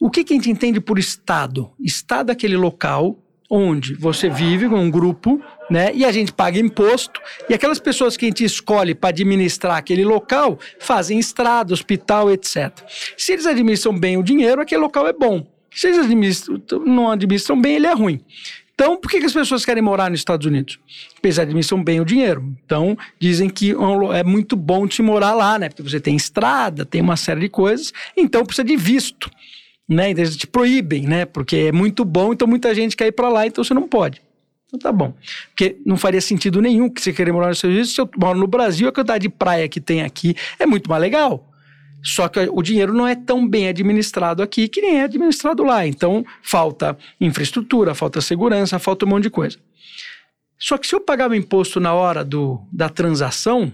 [0.00, 1.70] O que, que a gente entende por Estado?
[1.80, 5.92] Estado é aquele local onde você vive com um grupo, né?
[5.94, 10.04] E a gente paga imposto, e aquelas pessoas que a gente escolhe para administrar aquele
[10.04, 12.72] local fazem estrada, hospital, etc.
[13.16, 15.46] Se eles administram bem o dinheiro, aquele local é bom.
[15.76, 18.18] Se eles administram, não administram bem, ele é ruim.
[18.74, 20.78] Então, por que, que as pessoas querem morar nos Estados Unidos?
[21.14, 22.42] Porque eles administram bem o dinheiro.
[22.64, 23.74] Então, dizem que
[24.14, 25.68] é muito bom se morar lá, né?
[25.68, 29.30] Porque você tem estrada, tem uma série de coisas, então precisa de visto.
[29.86, 30.10] Né?
[30.10, 31.26] Então, eles te proíbem, né?
[31.26, 34.20] Porque é muito bom, então muita gente quer ir para lá, então você não pode.
[34.66, 35.14] Então tá bom.
[35.48, 37.94] Porque não faria sentido nenhum que você querer morar nos Estados Unidos.
[37.94, 41.02] Se eu moro no Brasil, a quantidade de praia que tem aqui é muito mais
[41.02, 41.46] legal.
[42.06, 45.84] Só que o dinheiro não é tão bem administrado aqui que nem é administrado lá.
[45.84, 49.58] Então, falta infraestrutura, falta segurança, falta um monte de coisa.
[50.56, 53.72] Só que se eu pagar o imposto na hora do, da transação,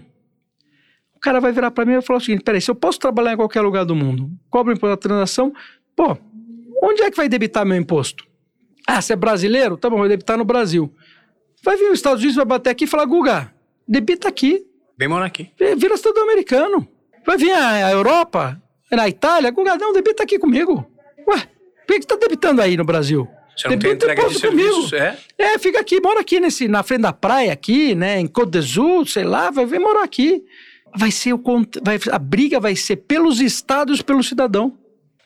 [1.15, 2.97] o cara vai virar para mim e vai falar o seguinte: peraí, se eu posso
[2.97, 5.53] trabalhar em qualquer lugar do mundo, cobro o imposto da transação,
[5.95, 6.17] pô,
[6.81, 8.25] onde é que vai debitar meu imposto?
[8.87, 9.77] Ah, você é brasileiro?
[9.77, 10.91] Tá bom, vai debitar no Brasil.
[11.63, 13.53] Vai vir os Estados Unidos, vai bater aqui e falar: Guga,
[13.87, 14.65] debita aqui.
[14.97, 15.51] Vem morar aqui.
[15.77, 16.87] Vira cidadão americano.
[17.25, 20.85] Vai vir a, a Europa, na Itália, Guga, não, debita aqui comigo.
[21.27, 21.47] Ué,
[21.87, 23.27] por que você tá debitando aí no Brasil?
[23.55, 24.95] Você não Debita quer entrega de comigo.
[24.95, 25.17] é?
[25.37, 29.07] É, fica aqui, mora aqui nesse, na frente da praia aqui, né, em Côte d'Azur,
[29.07, 30.43] sei lá, vai vir morar aqui.
[30.95, 31.41] Vai ser o
[31.81, 34.77] vai, a briga vai ser pelos estados, pelo cidadão.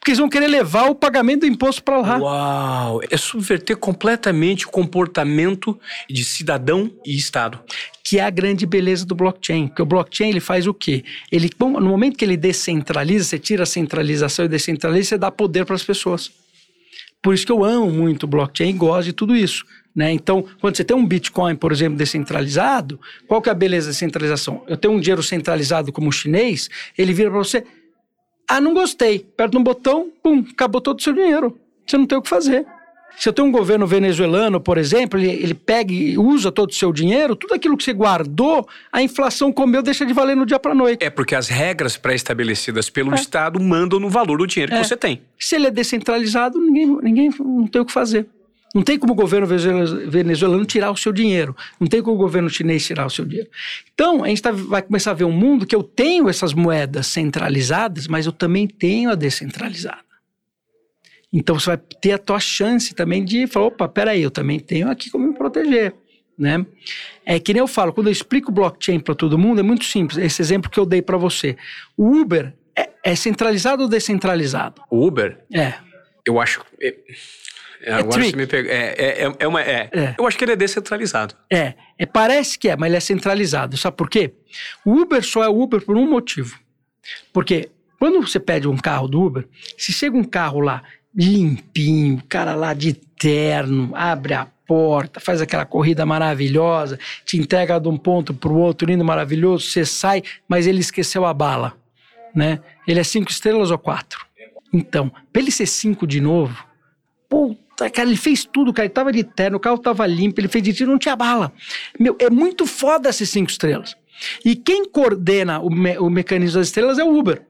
[0.07, 2.17] Porque eles vão querer levar o pagamento do imposto para lá.
[2.17, 3.01] Uau!
[3.11, 5.77] É subverter completamente o comportamento
[6.09, 7.59] de cidadão e Estado.
[8.05, 9.67] Que é a grande beleza do blockchain.
[9.67, 11.03] Porque o blockchain ele faz o quê?
[11.29, 15.65] Ele, no momento que ele descentraliza, você tira a centralização e descentraliza, você dá poder
[15.65, 16.31] para as pessoas.
[17.21, 19.65] Por isso que eu amo muito o blockchain e gosto de tudo isso.
[19.93, 20.13] Né?
[20.13, 23.93] Então, quando você tem um Bitcoin, por exemplo, descentralizado, qual que é a beleza da
[23.93, 24.63] centralização?
[24.67, 27.65] Eu tenho um dinheiro centralizado como o chinês, ele vira para você,
[28.47, 29.25] ah, não gostei.
[29.33, 31.57] Aperta um botão, pum, acabou todo o seu dinheiro.
[31.85, 32.65] Você não tem o que fazer.
[33.17, 36.73] Se eu tenho um governo venezuelano, por exemplo, ele, ele pega e usa todo o
[36.73, 40.59] seu dinheiro, tudo aquilo que você guardou, a inflação comeu, deixa de valer no dia
[40.59, 41.03] para noite.
[41.03, 43.15] É porque as regras pré-estabelecidas pelo é.
[43.15, 44.77] Estado mandam no valor do dinheiro é.
[44.79, 45.23] que você tem.
[45.39, 48.27] Se ele é descentralizado, ninguém, ninguém não tem o que fazer.
[48.77, 51.55] Não tem como o governo venezuelano tirar o seu dinheiro.
[51.79, 53.49] Não tem como o governo chinês tirar o seu dinheiro.
[53.91, 57.07] Então, a gente tá, vai começar a ver um mundo que eu tenho essas moedas
[57.07, 59.97] centralizadas, mas eu também tenho a descentralizada.
[61.33, 64.91] Então, você vai ter a tua chance também de falar, opa, peraí, eu também tenho
[64.91, 65.95] aqui como me proteger.
[66.37, 66.63] Né?
[67.25, 70.19] É que nem eu falo, quando eu explico blockchain para todo mundo, é muito simples.
[70.19, 71.57] Esse exemplo que eu dei para você.
[71.97, 74.83] O Uber é, é centralizado ou descentralizado?
[74.87, 75.39] O Uber?
[75.51, 75.73] É.
[76.23, 76.63] Eu acho...
[77.87, 78.69] É, é, agora você me pegou.
[78.69, 79.89] É, é, é, é uma, é.
[79.93, 80.15] é.
[80.19, 81.33] Eu acho que ele é descentralizado.
[81.49, 83.77] É, é, parece que é, mas ele é centralizado.
[83.77, 84.33] Sabe por quê?
[84.85, 86.59] O Uber só é Uber por um motivo.
[87.31, 89.47] Porque quando você pede um carro do Uber,
[89.77, 90.83] se chega um carro lá
[91.15, 97.87] limpinho, cara lá de terno, abre a porta, faz aquela corrida maravilhosa, te entrega de
[97.87, 101.73] um ponto para o outro, lindo, maravilhoso, você sai, mas ele esqueceu a bala,
[102.35, 102.59] né?
[102.85, 104.27] Ele é cinco estrelas ou quatro?
[104.73, 106.67] Então, para ele ser cinco de novo,
[107.29, 108.85] Puta, cara, ele fez tudo, cara.
[108.85, 111.53] Ele tava de terno, o carro tava limpo, ele fez de tiro, não tinha bala.
[111.99, 113.95] Meu, é muito foda esses cinco estrelas.
[114.43, 117.45] E quem coordena o, me, o mecanismo das estrelas é o Uber.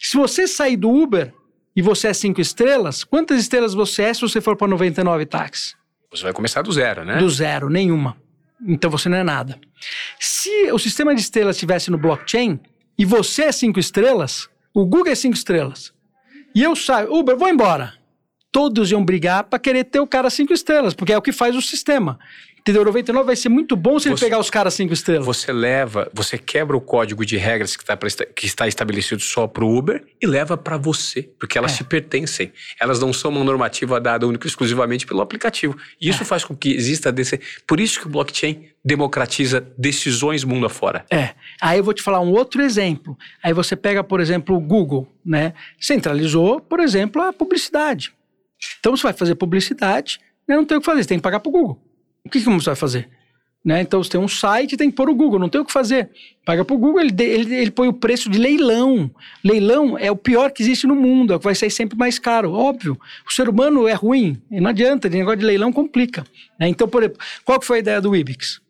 [0.00, 1.32] Se você sair do Uber
[1.76, 5.76] e você é cinco estrelas, quantas estrelas você é se você for para 99 táxis?
[6.10, 7.18] Você vai começar do zero, né?
[7.18, 8.16] Do zero, nenhuma.
[8.66, 9.58] Então você não é nada.
[10.18, 12.60] Se o sistema de estrelas estivesse no blockchain
[12.98, 15.92] e você é cinco estrelas, o Google é cinco estrelas,
[16.54, 17.94] e eu saio, Uber, vou embora
[18.52, 21.56] todos iam brigar para querer ter o cara cinco estrelas, porque é o que faz
[21.56, 22.18] o sistema.
[22.62, 22.84] Entendeu?
[22.84, 25.26] 99 vai ser muito bom se você, ele pegar os caras cinco estrelas.
[25.26, 29.48] Você leva, você quebra o código de regras que, tá pra, que está estabelecido só
[29.48, 31.76] para o Uber e leva para você, porque elas é.
[31.78, 32.52] te pertencem.
[32.80, 35.76] Elas não são uma normativa dada única exclusivamente pelo aplicativo.
[36.00, 36.24] E isso é.
[36.24, 37.40] faz com que exista desse.
[37.66, 41.04] Por isso que o blockchain democratiza decisões mundo afora.
[41.10, 41.30] É.
[41.60, 43.18] Aí eu vou te falar um outro exemplo.
[43.42, 45.52] Aí você pega, por exemplo, o Google, né?
[45.80, 48.12] Centralizou, por exemplo, a publicidade.
[48.78, 51.40] Então você vai fazer publicidade, né, não tem o que fazer, você tem que pagar
[51.40, 51.82] para o Google.
[52.24, 53.08] O que, que você vai fazer?
[53.64, 53.80] Né?
[53.80, 56.10] Então você tem um site, tem que pôr o Google, não tem o que fazer.
[56.44, 59.08] Paga para o Google, ele, ele, ele põe o preço de leilão.
[59.44, 62.18] Leilão é o pior que existe no mundo, é o que vai sair sempre mais
[62.18, 62.98] caro, óbvio.
[63.26, 66.24] O ser humano é ruim, não adianta, o negócio de leilão complica.
[66.58, 66.68] Né?
[66.68, 68.60] Então, por exemplo, qual que foi a ideia do Ibix?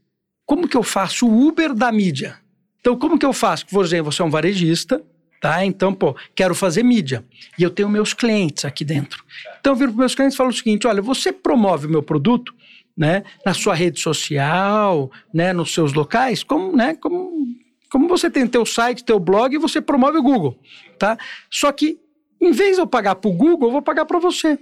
[0.44, 2.36] Como que eu faço o Uber da mídia?
[2.80, 3.64] Então, como que eu faço?
[3.66, 5.02] Por exemplo, você é um varejista,
[5.42, 5.66] tá?
[5.66, 7.24] Então, pô, quero fazer mídia.
[7.58, 9.24] E eu tenho meus clientes aqui dentro.
[9.60, 12.02] Então, eu viro para meus clientes e falo o seguinte: olha, você promove o meu
[12.02, 12.54] produto
[12.96, 17.46] né, na sua rede social, né, nos seus locais, como, né, como,
[17.90, 20.58] como você tem teu site, teu blog, você promove o Google,
[20.98, 21.18] tá?
[21.50, 21.98] Só que,
[22.40, 24.58] em vez de eu pagar para o Google, eu vou pagar para você.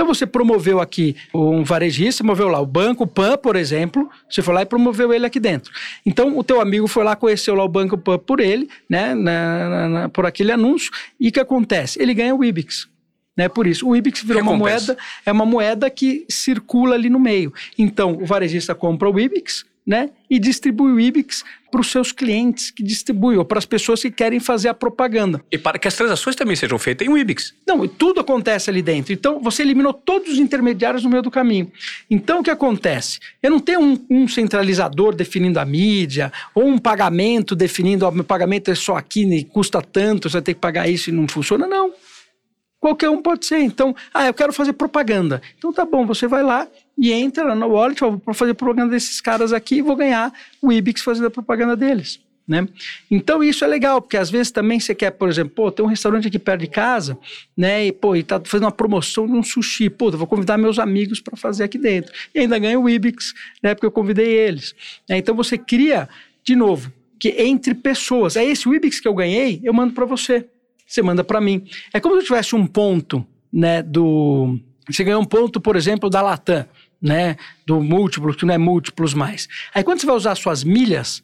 [0.00, 4.54] Então você promoveu aqui um varejista, promoveu lá o banco Pan, por exemplo, você foi
[4.54, 5.70] lá e promoveu ele aqui dentro.
[6.06, 9.68] Então o teu amigo foi lá, conheceu lá o banco Pan por ele, né, na,
[9.68, 12.00] na, na, por aquele anúncio, e o que acontece?
[12.00, 12.88] Ele ganha o Ibix.
[13.36, 17.20] Né, por isso, o Ibix virou uma moeda, é uma moeda que circula ali no
[17.20, 17.52] meio.
[17.76, 20.10] Então, o varejista compra o Ibix, né?
[20.30, 24.08] E distribui o Ibix para os seus clientes que distribuem, ou para as pessoas que
[24.08, 25.44] querem fazer a propaganda.
[25.50, 27.52] E para que as transações também sejam feitas em um Ibix.
[27.66, 29.12] Não, tudo acontece ali dentro.
[29.12, 31.72] Então, você eliminou todos os intermediários no meio do caminho.
[32.08, 33.18] Então, o que acontece?
[33.42, 38.22] Eu não tenho um, um centralizador definindo a mídia, ou um pagamento definindo, ó, meu
[38.22, 41.26] pagamento é só aqui, e custa tanto, você vai ter que pagar isso e não
[41.26, 41.66] funciona.
[41.66, 41.92] Não.
[42.80, 43.58] Qualquer um pode ser.
[43.58, 45.42] Então, ah, eu quero fazer propaganda.
[45.58, 46.66] Então tá bom, você vai lá
[47.00, 51.02] e entra no wallet, vou fazer propaganda desses caras aqui e vou ganhar o Ibix
[51.02, 52.20] fazendo a propaganda deles.
[52.46, 52.66] Né?
[53.10, 55.88] Então isso é legal, porque às vezes também você quer, por exemplo, pô, tem um
[55.88, 57.16] restaurante aqui perto de casa,
[57.56, 57.86] né?
[57.86, 61.20] E pô, e tá fazendo uma promoção de um sushi, pô, vou convidar meus amigos
[61.20, 62.12] para fazer aqui dentro.
[62.34, 63.32] E ainda ganho o Ibix,
[63.62, 63.72] né?
[63.72, 64.74] Porque eu convidei eles.
[65.08, 65.18] Né?
[65.18, 66.08] Então você cria,
[66.42, 68.34] de novo, que entre pessoas.
[68.34, 70.44] É esse Ibix que eu ganhei, eu mando para você
[70.90, 71.64] você manda para mim.
[71.92, 74.58] É como se eu tivesse um ponto, né, do...
[74.90, 76.66] Você ganhou um ponto, por exemplo, da Latam,
[77.00, 77.36] né,
[77.66, 79.48] do múltiplo, que não é múltiplos mais.
[79.74, 81.22] Aí quando você vai usar suas milhas,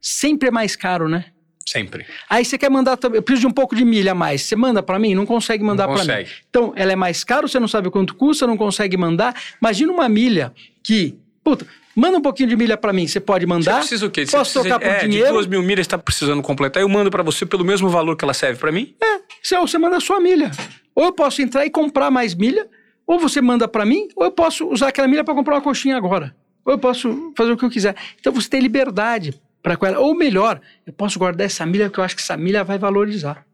[0.00, 1.26] sempre é mais caro, né?
[1.68, 2.06] Sempre.
[2.30, 4.42] Aí você quer mandar também, eu preciso de um pouco de milha a mais.
[4.42, 5.16] Você manda para mim?
[5.16, 6.26] Não consegue mandar para mim.
[6.48, 9.34] Então, ela é mais cara, você não sabe quanto custa, não consegue mandar.
[9.60, 11.66] Imagina uma milha que, puta,
[11.96, 13.72] manda um pouquinho de milha para mim, você pode mandar.
[13.72, 14.24] Você precisa o quê?
[14.24, 15.26] Você Posso precisa, trocar por é, dinheiro?
[15.26, 18.24] De duas mil milhas está precisando completar, eu mando para você pelo mesmo valor que
[18.24, 18.94] ela serve para mim?
[19.02, 20.52] É, você, você manda a sua milha.
[20.94, 22.68] Ou eu posso entrar e comprar mais milha,
[23.06, 25.96] ou você manda para mim, ou eu posso usar aquela milha para comprar uma coxinha
[25.96, 26.34] agora.
[26.64, 27.94] Ou eu posso fazer o que eu quiser.
[28.18, 30.00] Então você tem liberdade para com ela.
[30.00, 33.46] Ou melhor, eu posso guardar essa milha porque eu acho que essa milha vai valorizar.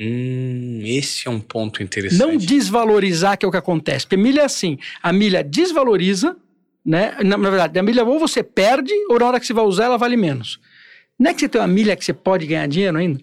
[0.00, 2.18] Hum, esse é um ponto interessante.
[2.18, 4.06] Não desvalorizar, que é o que acontece.
[4.06, 6.36] Porque milha é assim: a milha desvaloriza,
[6.84, 7.16] né?
[7.22, 9.84] Na, na, verdade, a milha ou você perde, ou na hora que você vai usar,
[9.86, 10.58] ela vale menos.
[11.18, 13.20] Não é que você tem uma milha que você pode ganhar dinheiro ainda?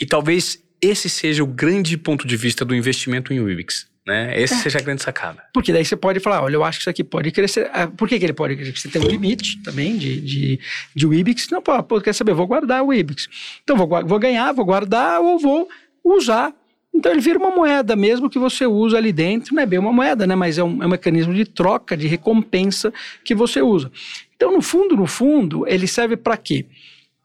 [0.00, 3.88] E talvez esse seja o grande ponto de vista do investimento em Wibix.
[4.06, 4.40] Né?
[4.40, 4.58] Esse é.
[4.58, 5.42] seja a grande sacada.
[5.52, 7.68] Porque daí você pode falar, olha, eu acho que isso aqui pode crescer.
[7.72, 8.76] Ah, por que, que ele pode crescer?
[8.76, 10.60] Você tem um limite também de, de,
[10.94, 11.50] de Wibix.
[11.50, 13.28] Não, pô, pô, quer saber, vou guardar o Wibix.
[13.64, 15.68] Então, vou, vou ganhar, vou guardar ou vou
[16.04, 16.54] usar.
[16.94, 19.52] Então, ele vira uma moeda mesmo que você usa ali dentro.
[19.52, 20.36] Não é bem uma moeda, né?
[20.36, 22.92] Mas é um, é um mecanismo de troca, de recompensa
[23.24, 23.90] que você usa.
[24.36, 26.64] Então, no fundo, no fundo, ele serve para quê?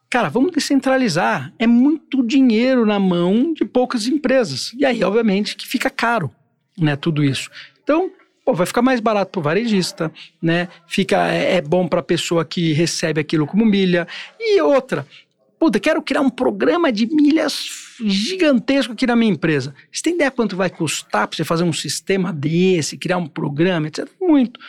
[0.10, 1.54] Cara, vamos descentralizar.
[1.60, 4.74] É muito dinheiro na mão de poucas empresas.
[4.80, 6.32] E aí, obviamente, que fica caro
[6.78, 7.50] né, tudo isso.
[7.84, 8.12] Então,
[8.46, 10.12] pô, vai ficar mais barato para o varejista,
[10.42, 10.68] né?
[10.88, 14.08] Fica, é, é bom para a pessoa que recebe aquilo como milha.
[14.40, 15.06] E outra,
[15.60, 17.70] puta, quero criar um programa de milhas
[18.04, 19.76] gigantesco aqui na minha empresa.
[19.92, 23.88] Você tem ideia quanto vai custar para você fazer um sistema desse, criar um programa,
[23.88, 24.08] etc?
[24.20, 24.60] Muito.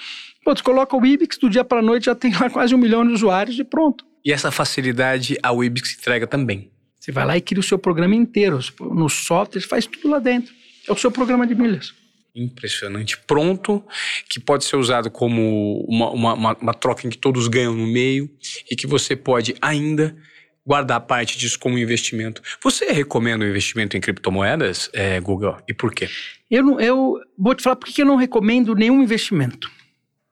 [0.45, 2.79] Pô, você coloca o Ibix, do dia para a noite já tem lá quase um
[2.79, 4.05] milhão de usuários e pronto.
[4.25, 6.71] E essa facilidade a Ibix entrega também.
[6.99, 8.61] Você vai lá e cria o seu programa inteiro.
[8.81, 10.55] No software, faz tudo lá dentro.
[10.89, 11.95] É o seu programa de milhas.
[12.35, 13.19] Impressionante.
[13.19, 13.85] Pronto,
[14.29, 18.31] que pode ser usado como uma, uma, uma, troca em que todos ganham no meio
[18.71, 20.17] e que você pode ainda
[20.65, 22.41] guardar parte disso como investimento.
[22.63, 25.59] Você recomenda o investimento em criptomoedas, é, Google?
[25.69, 26.09] E por quê?
[26.51, 29.71] Eu, não, eu vou te falar por que eu não recomendo nenhum investimento.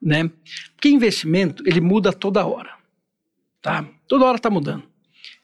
[0.01, 0.31] Né?
[0.75, 2.71] Porque investimento, ele muda toda hora.
[3.61, 3.87] Tá?
[4.09, 4.85] Toda hora está mudando.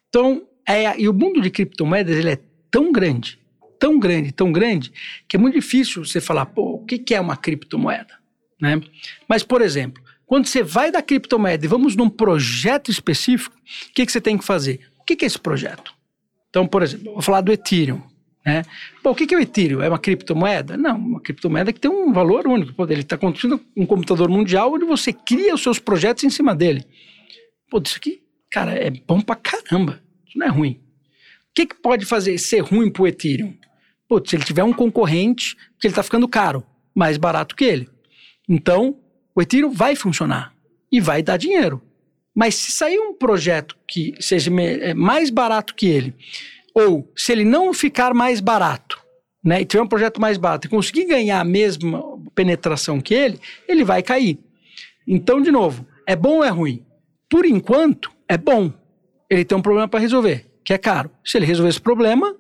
[0.09, 2.39] Então, é, e o mundo de criptomoedas ele é
[2.71, 3.39] tão grande
[3.79, 4.93] tão grande, tão grande,
[5.29, 8.15] que é muito difícil você falar, pô, o que, é uma criptomoeda?
[8.61, 8.81] Né?
[9.29, 14.05] Mas, por exemplo, quando você vai da criptomoeda e vamos num projeto específico, o que,
[14.05, 14.81] que você tem que fazer?
[15.01, 15.95] O que, que é esse projeto?
[16.51, 18.03] Então, por exemplo, vou falar do Ethereum.
[18.45, 18.63] Né?
[19.03, 19.83] Pô, o que, que é o Ethereum?
[19.83, 20.77] É uma criptomoeda?
[20.77, 22.73] Não, uma criptomoeda que tem um valor único.
[22.73, 26.55] Pô, ele está construindo um computador mundial onde você cria os seus projetos em cima
[26.55, 26.85] dele.
[27.69, 30.01] Pô, isso aqui, cara, é bom pra caramba.
[30.27, 30.81] Isso não é ruim.
[31.51, 33.55] O que, que pode fazer ser ruim pro Ethereum?
[34.09, 37.89] Putz, se ele tiver um concorrente, que ele está ficando caro, mais barato que ele.
[38.49, 38.97] Então,
[39.35, 40.55] o Ethereum vai funcionar
[40.91, 41.83] e vai dar dinheiro.
[42.35, 46.15] Mas se sair um projeto que seja é, mais barato que ele,
[46.75, 49.03] ou se ele não ficar mais barato,
[49.43, 52.03] né, e tiver um projeto mais barato e conseguir ganhar a mesma
[52.35, 54.39] penetração que ele, ele vai cair.
[55.07, 56.85] Então, de novo, é bom ou é ruim?
[57.29, 58.73] Por enquanto, é bom.
[59.31, 61.11] Ele tem um problema para resolver, que é caro.
[61.25, 62.35] Se ele resolver esse problema,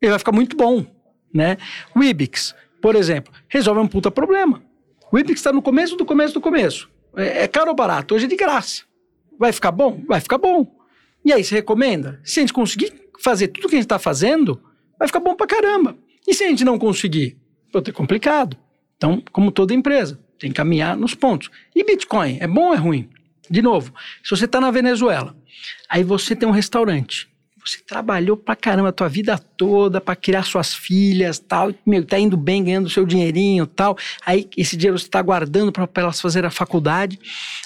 [0.00, 0.93] ele vai ficar muito bom
[1.34, 1.58] né?
[1.94, 4.62] O Ibix, por exemplo, resolve um puta problema.
[5.10, 6.88] O Ibix está no começo do começo do começo.
[7.16, 8.14] É, é caro ou barato?
[8.14, 8.84] Hoje é de graça.
[9.38, 10.02] Vai ficar bom?
[10.06, 10.66] Vai ficar bom.
[11.24, 12.20] E aí, você recomenda?
[12.22, 14.62] Se a gente conseguir fazer tudo que a gente está fazendo,
[14.98, 15.96] vai ficar bom pra caramba.
[16.26, 17.36] E se a gente não conseguir?
[17.72, 18.56] Pode ter complicado.
[18.96, 21.50] Então, como toda empresa, tem que caminhar nos pontos.
[21.74, 23.08] E Bitcoin, é bom ou é ruim?
[23.50, 25.36] De novo, se você está na Venezuela,
[25.88, 27.28] aí você tem um restaurante,
[27.64, 32.18] você trabalhou pra caramba a tua vida toda para criar suas filhas, tal, meu, tá
[32.18, 33.96] indo bem, ganhando seu dinheirinho, tal.
[34.24, 37.18] Aí esse dinheiro você tá guardando para elas fazerem a faculdade.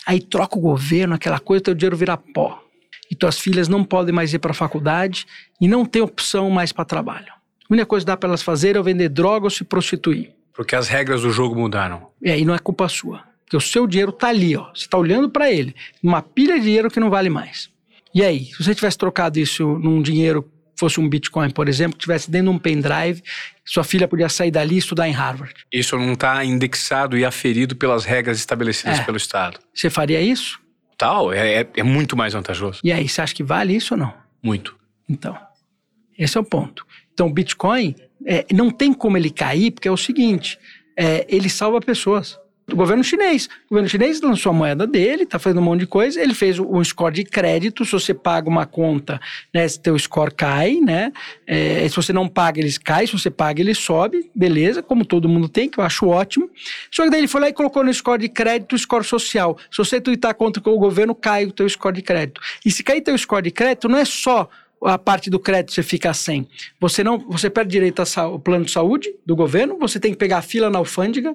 [0.07, 2.63] Aí troca o governo, aquela coisa, teu dinheiro vira pó.
[3.11, 5.27] E tuas filhas não podem mais ir para a faculdade
[5.61, 7.33] e não tem opção mais para trabalho.
[7.69, 10.33] A única coisa que dá para elas fazer é vender droga ou se prostituir.
[10.55, 12.09] Porque as regras do jogo mudaram.
[12.23, 13.23] É, e não é culpa sua.
[13.45, 14.71] Porque o seu dinheiro tá ali, ó.
[14.75, 17.71] Você tá olhando para ele, numa pilha de dinheiro que não vale mais.
[18.19, 22.01] E aí, se você tivesse trocado isso num dinheiro, fosse um Bitcoin, por exemplo, que
[22.01, 23.23] tivesse dentro de um pendrive,
[23.65, 25.55] sua filha podia sair dali e estudar em Harvard.
[25.73, 29.05] Isso não está indexado e aferido pelas regras estabelecidas é.
[29.05, 29.61] pelo Estado.
[29.73, 30.59] Você faria isso?
[30.97, 32.81] Tal, é, é, é muito mais vantajoso.
[32.83, 34.13] E aí, você acha que vale isso ou não?
[34.43, 34.77] Muito.
[35.09, 35.39] Então,
[36.19, 36.85] esse é o ponto.
[37.15, 37.95] Então, o Bitcoin
[38.27, 40.59] é, não tem como ele cair, porque é o seguinte:
[40.99, 42.37] é, ele salva pessoas
[42.69, 43.49] do governo chinês.
[43.67, 46.21] O governo chinês lançou a moeda dele, está fazendo um monte de coisa.
[46.21, 47.85] Ele fez um score de crédito.
[47.85, 49.19] Se você paga uma conta,
[49.53, 51.11] né, teu score cai, né?
[51.47, 53.07] É, se você não paga, eles caem.
[53.07, 54.31] Se você paga, ele sobe.
[54.35, 56.51] Beleza, como todo mundo tem, que eu acho ótimo.
[56.91, 59.57] Só que daí ele foi lá e colocou no score de crédito o score social.
[59.71, 62.41] Se você tuitar contra o governo, cai o teu score de crédito.
[62.65, 64.49] E se cair teu score de crédito, não é só
[64.85, 66.47] a parte do crédito você fica sem?
[66.81, 70.43] Você não, você perde direito ao plano de saúde do governo, você tem que pegar
[70.43, 71.35] fila na alfândega,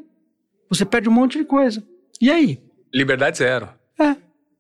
[0.69, 1.83] você perde um monte de coisa.
[2.21, 2.59] E aí?
[2.93, 3.69] Liberdade zero.
[3.99, 4.15] É.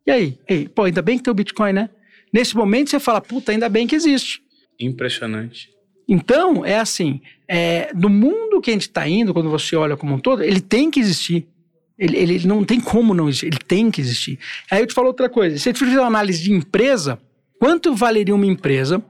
[0.05, 0.39] E aí?
[0.47, 1.89] Ei, pô, ainda bem que tem o Bitcoin, né?
[2.31, 4.41] Nesse momento você fala, puta, ainda bem que existe.
[4.79, 5.69] Impressionante.
[6.07, 10.15] Então, é assim, é, no mundo que a gente está indo, quando você olha como
[10.15, 11.47] um todo, ele tem que existir.
[11.97, 14.39] Ele, ele não tem como não existir, ele tem que existir.
[14.69, 17.19] Aí eu te falo outra coisa, se você fizer uma análise de empresa,
[17.59, 19.01] quanto valeria uma empresa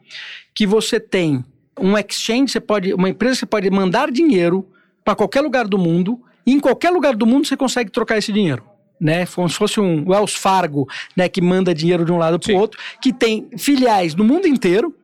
[0.53, 1.43] que você tem
[1.79, 4.67] um exchange, você pode, uma empresa que você pode mandar dinheiro
[5.03, 8.31] para qualquer lugar do mundo, e em qualquer lugar do mundo você consegue trocar esse
[8.31, 8.63] dinheiro
[8.99, 9.25] né?
[9.25, 11.27] Como se fosse um Wells Fargo, né?
[11.27, 14.95] Que manda dinheiro de um lado para o outro, que tem filiais no mundo inteiro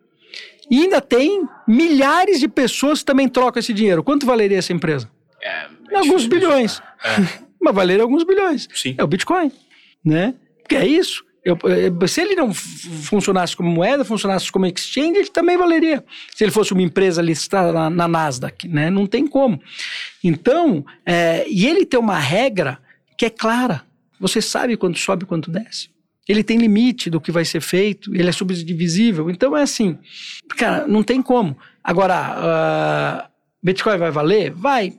[0.72, 4.04] e ainda tem milhares de pessoas que também trocam esse dinheiro.
[4.04, 5.10] Quanto valeria essa empresa?
[5.42, 6.82] É, alguns bilhões.
[7.04, 7.40] É.
[7.60, 8.68] Mas valeria alguns bilhões.
[8.74, 8.96] Sim.
[8.98, 9.52] É o Bitcoin,
[10.06, 10.34] né?
[10.62, 11.26] Porque é isso.
[11.50, 16.04] Eu, se ele não funcionasse como moeda, funcionasse como exchange, ele também valeria.
[16.36, 18.90] Se ele fosse uma empresa listada na, na Nasdaq, né?
[18.90, 19.62] Não tem como.
[20.24, 22.80] Então, é, e ele tem uma regra
[23.18, 23.84] que é clara.
[24.20, 25.90] Você sabe quando sobe e quando desce.
[26.28, 29.32] Ele tem limite do que vai ser feito, ele é subdivisível.
[29.32, 29.98] Então é assim,
[30.56, 31.58] cara, não tem como.
[31.84, 33.30] Agora, uh,
[33.64, 34.52] Bitcoin vai valer?
[34.52, 34.94] Vai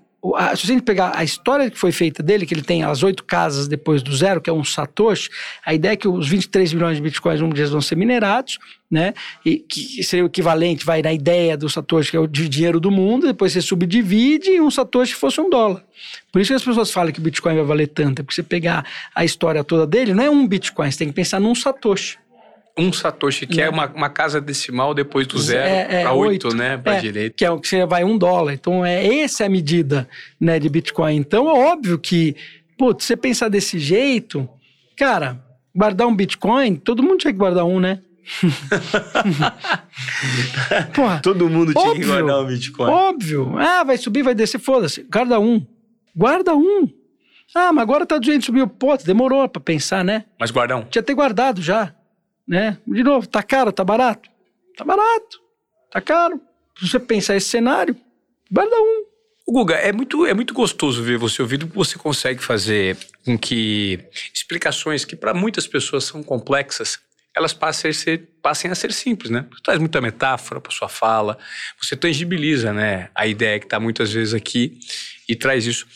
[0.54, 3.24] se a gente pegar a história que foi feita dele, que ele tem as oito
[3.24, 5.30] casas depois do zero, que é um Satoshi,
[5.64, 8.58] a ideia é que os 23 milhões de bitcoins um dia vão ser minerados,
[8.90, 9.14] né?
[9.44, 12.90] E que seria o equivalente, vai na ideia do Satoshi, que é o dinheiro do
[12.90, 15.82] mundo, depois você subdivide e um Satoshi fosse um dólar.
[16.30, 18.42] Por isso que as pessoas falam que o Bitcoin vai valer tanto, é porque você
[18.42, 22.18] pegar a história toda dele, não é um Bitcoin, você tem que pensar num Satoshi
[22.80, 26.14] um satoshi, que é, é uma, uma, casa decimal depois do zero é, é, para
[26.14, 27.34] oito, né, para é, direita.
[27.36, 28.54] Que é o que você vai um dólar.
[28.54, 30.08] Então, é essa é a medida
[30.40, 31.16] né, de Bitcoin.
[31.16, 32.34] Então, é óbvio que,
[32.76, 34.48] putz, você pensar desse jeito,
[34.96, 35.40] cara,
[35.74, 38.00] guardar um Bitcoin, todo mundo tinha que guardar um, né?
[40.94, 42.90] Porra, todo mundo tinha óbvio, que guardar um Bitcoin.
[42.90, 43.58] Óbvio.
[43.58, 45.06] Ah, vai subir, vai descer, foda-se.
[45.10, 45.64] Guarda um.
[46.14, 46.88] Guarda um.
[47.54, 48.68] Ah, mas agora tá 200 mil.
[48.68, 50.24] Pô, demorou pra pensar, né?
[50.38, 50.82] Mas guarda um.
[50.82, 51.92] Tinha ter guardado já
[52.50, 52.78] né?
[52.84, 54.28] De novo, tá caro, tá barato?
[54.76, 55.40] Tá barato,
[55.88, 56.40] tá caro.
[56.76, 57.96] Se você pensar esse cenário,
[58.50, 59.04] guarda um.
[59.46, 63.38] O Guga, é muito, é muito gostoso ver você ouvindo que você consegue fazer com
[63.38, 64.00] que
[64.34, 66.98] explicações que para muitas pessoas são complexas,
[67.36, 69.46] elas passem a ser, passem a ser simples, né?
[69.52, 71.38] Você traz muita metáfora para sua fala,
[71.80, 74.80] você tangibiliza, né, a ideia que está muitas vezes aqui
[75.28, 75.86] e traz isso.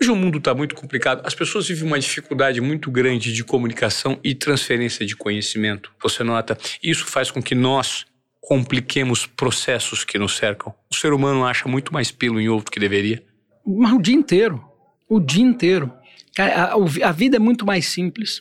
[0.00, 4.18] Hoje o mundo está muito complicado, as pessoas vivem uma dificuldade muito grande de comunicação
[4.22, 5.92] e transferência de conhecimento.
[6.00, 6.56] Você nota?
[6.80, 8.06] Isso faz com que nós
[8.40, 10.72] compliquemos processos que nos cercam.
[10.88, 13.22] O ser humano acha muito mais pelo em ovo do que deveria.
[13.66, 14.64] Mas o dia inteiro.
[15.08, 15.92] O dia inteiro.
[16.38, 16.74] A,
[17.08, 18.40] a, vida é muito mais simples.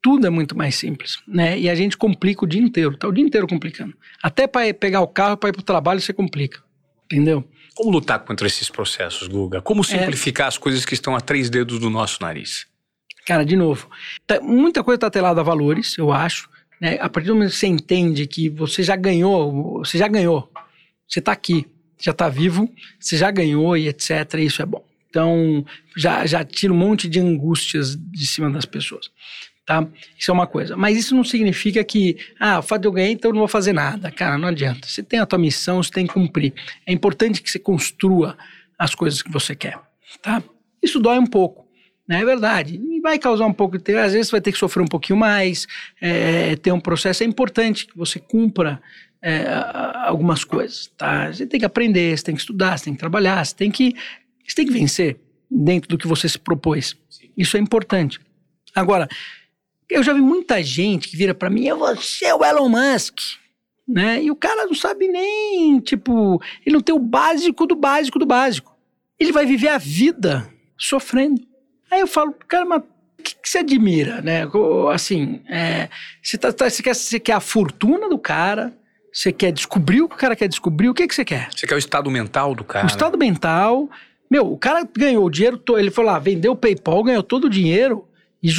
[0.00, 1.58] Tudo é muito mais simples, né?
[1.58, 2.96] E a gente complica o dia inteiro.
[2.96, 3.94] Tá o dia inteiro complicando.
[4.22, 6.62] Até para pegar o carro para ir para o trabalho você complica.
[7.04, 7.46] Entendeu?
[7.76, 9.60] Como lutar contra esses processos, Guga?
[9.60, 10.48] Como simplificar é...
[10.48, 12.66] as coisas que estão a três dedos do nosso nariz?
[13.26, 13.88] Cara, de novo,
[14.26, 16.48] tá, muita coisa está atrelada a valores, eu acho.
[16.80, 16.96] Né?
[17.00, 20.50] A partir do momento que você entende que você já ganhou, você já ganhou,
[21.06, 21.66] você está aqui,
[22.00, 24.34] já está vivo, você já ganhou e etc.
[24.38, 24.82] Isso é bom.
[25.10, 25.64] Então,
[25.94, 29.10] já, já tira um monte de angústias de cima das pessoas
[29.66, 29.86] tá?
[30.16, 30.76] Isso é uma coisa.
[30.76, 33.48] Mas isso não significa que, ah, o fato de eu ganhar, então eu não vou
[33.48, 34.10] fazer nada.
[34.12, 34.86] Cara, não adianta.
[34.86, 36.54] Você tem a tua missão, você tem que cumprir.
[36.86, 38.38] É importante que você construa
[38.78, 39.78] as coisas que você quer,
[40.22, 40.42] tá?
[40.82, 41.66] Isso dói um pouco,
[42.08, 42.20] né?
[42.20, 42.80] É verdade.
[42.80, 43.96] E vai causar um pouco de...
[43.96, 45.66] Às vezes você vai ter que sofrer um pouquinho mais,
[46.00, 47.24] é, ter um processo.
[47.24, 48.80] É importante que você cumpra
[49.20, 49.46] é,
[50.04, 51.32] algumas coisas, tá?
[51.32, 53.94] Você tem que aprender, você tem que estudar, você tem que trabalhar, você tem que,
[54.46, 55.18] você tem que vencer
[55.50, 56.96] dentro do que você se propôs.
[57.08, 57.30] Sim.
[57.36, 58.20] Isso é importante.
[58.74, 59.08] Agora,
[59.88, 63.18] eu já vi muita gente que vira para mim, você é o Elon Musk,
[63.86, 64.22] né?
[64.22, 68.26] E o cara não sabe nem, tipo, ele não tem o básico do básico do
[68.26, 68.76] básico.
[69.18, 71.40] Ele vai viver a vida sofrendo.
[71.90, 74.42] Aí eu falo, cara, mas o que, que você admira, né?
[74.92, 75.88] Assim, é,
[76.20, 78.76] você, tá, tá, você, quer, você quer a fortuna do cara,
[79.12, 81.48] você quer descobrir o que o cara quer descobrir, o que, que você quer?
[81.54, 82.84] Você quer o estado mental do cara.
[82.84, 83.88] O estado mental.
[84.28, 87.50] Meu, o cara ganhou o dinheiro, ele foi lá, vendeu o PayPal, ganhou todo o
[87.50, 88.06] dinheiro
[88.42, 88.50] e,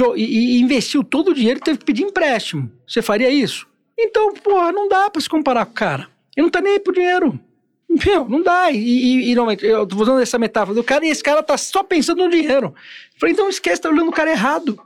[0.57, 2.71] e, investiu todo o dinheiro e teve que pedir empréstimo.
[2.87, 3.67] Você faria isso?
[3.97, 6.07] Então, porra, não dá para se comparar com o cara.
[6.35, 7.39] Ele não tá nem aí pro dinheiro.
[8.05, 8.71] Meu, não dá.
[8.71, 11.57] E, e, e normalmente, eu tô usando essa metáfora do cara e esse cara tá
[11.57, 12.67] só pensando no dinheiro.
[13.13, 14.79] Eu falei, então esquece, tá olhando o cara errado.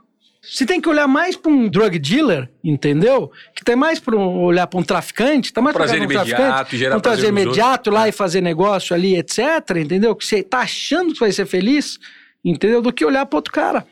[0.44, 3.30] Você tem que olhar mais para um drug dealer, entendeu?
[3.54, 6.96] Que tem mais para um, olhar para um traficante, tá mais para um traficante, gerar
[6.96, 8.08] um prazer imediato lá é.
[8.08, 9.38] e fazer negócio ali, etc,
[9.76, 10.16] entendeu?
[10.16, 11.96] Que você tá achando que vai ser feliz,
[12.44, 12.82] entendeu?
[12.82, 13.86] Do que olhar para outro cara.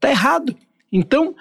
[0.00, 0.56] Tá errado.
[0.90, 1.34] Então,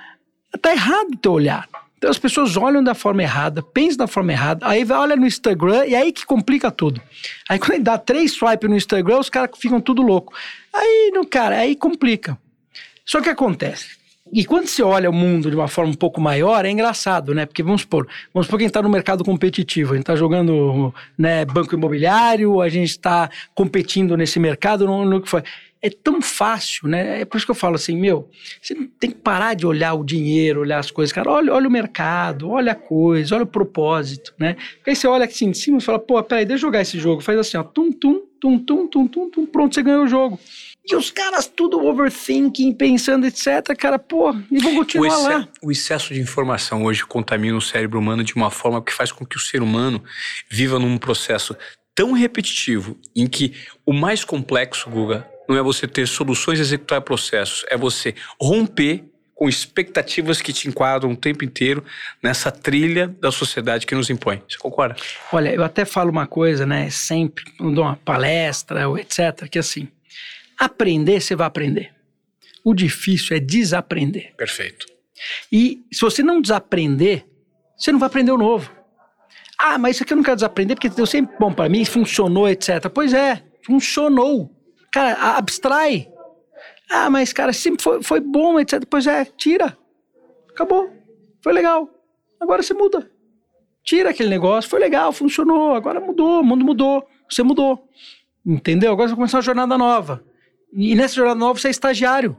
[0.61, 1.67] tá errado o teu olhar.
[1.97, 5.27] Então as pessoas olham da forma errada, pensam da forma errada, aí vai, olha no
[5.27, 7.01] Instagram e aí que complica tudo.
[7.47, 10.33] Aí quando dá três swipes no Instagram, os caras ficam tudo louco.
[10.73, 12.37] Aí, no cara, aí complica.
[13.05, 13.99] Só que acontece.
[14.31, 17.45] E quando você olha o mundo de uma forma um pouco maior, é engraçado, né?
[17.45, 20.15] Porque vamos supor, vamos supor que a gente está no mercado competitivo, a gente está
[20.15, 25.43] jogando né, banco imobiliário, a gente está competindo nesse mercado, no, no que foi
[25.81, 27.21] é tão fácil, né?
[27.21, 28.29] É por isso que eu falo assim, meu,
[28.61, 31.31] você tem que parar de olhar o dinheiro, olhar as coisas, cara.
[31.31, 34.55] Olha, olha o mercado, olha a coisa, olha o propósito, né?
[34.75, 36.99] Porque aí você olha assim de cima e fala, pô, peraí, deixa eu jogar esse
[36.99, 37.21] jogo.
[37.21, 40.39] Faz assim, ó, tum, tum, tum, tum, tum, tum, tum, pronto, você ganhou o jogo.
[40.85, 45.47] E os caras tudo overthinking, pensando, etc, cara, pô, e vão continuar o lá.
[45.61, 49.25] O excesso de informação hoje contamina o cérebro humano de uma forma que faz com
[49.25, 50.03] que o ser humano
[50.49, 51.55] viva num processo
[51.93, 53.53] tão repetitivo em que
[53.85, 59.03] o mais complexo, Guga, não é você ter soluções e executar processos, é você romper
[59.33, 61.83] com expectativas que te enquadram o tempo inteiro
[62.21, 64.43] nessa trilha da sociedade que nos impõe.
[64.47, 64.97] Você concorda?
[65.31, 69.57] Olha, eu até falo uma coisa, né, sempre, quando dou uma palestra ou etc, que
[69.57, 69.87] assim,
[70.57, 71.93] aprender você vai aprender.
[72.65, 74.33] O difícil é desaprender.
[74.35, 74.85] Perfeito.
[75.49, 77.25] E se você não desaprender,
[77.77, 78.69] você não vai aprender o novo.
[79.57, 82.47] Ah, mas isso aqui eu não quero desaprender porque deu sempre bom para mim, funcionou,
[82.47, 82.89] etc.
[82.93, 84.53] Pois é, funcionou.
[84.91, 86.09] Cara, abstrai.
[86.89, 88.79] Ah, mas, cara, sempre foi, foi bom, etc.
[88.79, 89.77] Depois é, tira.
[90.49, 90.91] Acabou.
[91.41, 91.89] Foi legal.
[92.39, 93.09] Agora você muda.
[93.83, 95.75] Tira aquele negócio, foi legal, funcionou.
[95.75, 97.07] Agora mudou, o mundo mudou.
[97.29, 97.87] Você mudou.
[98.45, 98.91] Entendeu?
[98.91, 100.23] Agora você vai começar uma jornada nova.
[100.73, 102.37] E nessa jornada nova você é estagiário.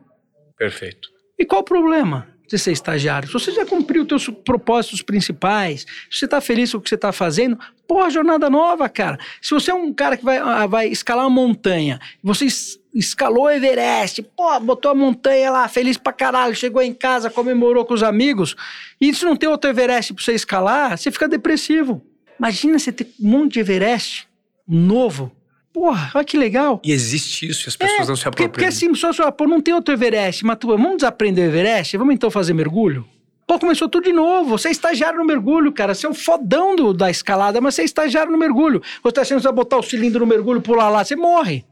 [0.56, 1.08] Perfeito.
[1.38, 2.28] E qual o problema?
[2.50, 3.28] De ser estagiário.
[3.28, 6.88] Se você já cumpriu os seus propósitos principais, se você está feliz com o que
[6.88, 9.18] você está fazendo, porra, jornada nova, cara.
[9.40, 12.46] Se você é um cara que vai, ah, vai escalar uma montanha, você
[12.92, 17.84] escalou o Everest, pô, botou a montanha lá, feliz pra caralho, chegou em casa, comemorou
[17.84, 18.56] com os amigos,
[19.00, 22.04] e se não tem outro Everest pra você escalar, você fica depressivo.
[22.36, 24.26] Imagina você ter um monte de Everest
[24.66, 25.30] novo,
[25.72, 26.80] Porra, olha que legal.
[26.84, 28.48] E existe isso, e as pessoas é, não se apropriam.
[28.48, 31.48] Porque, porque assim, só, só, pô, não tem outro Everest, mas tu, vamos desaprender o
[31.48, 31.96] Everest?
[31.96, 33.06] Vamos então fazer mergulho?
[33.50, 34.50] Pô, começou tudo de novo.
[34.50, 35.92] Você é estagiário no mergulho, cara.
[35.92, 38.80] Você é o fodão do, da escalada, mas você é estagiário no mergulho.
[39.02, 41.64] Você tá vai botar o cilindro no mergulho, pular lá, você morre.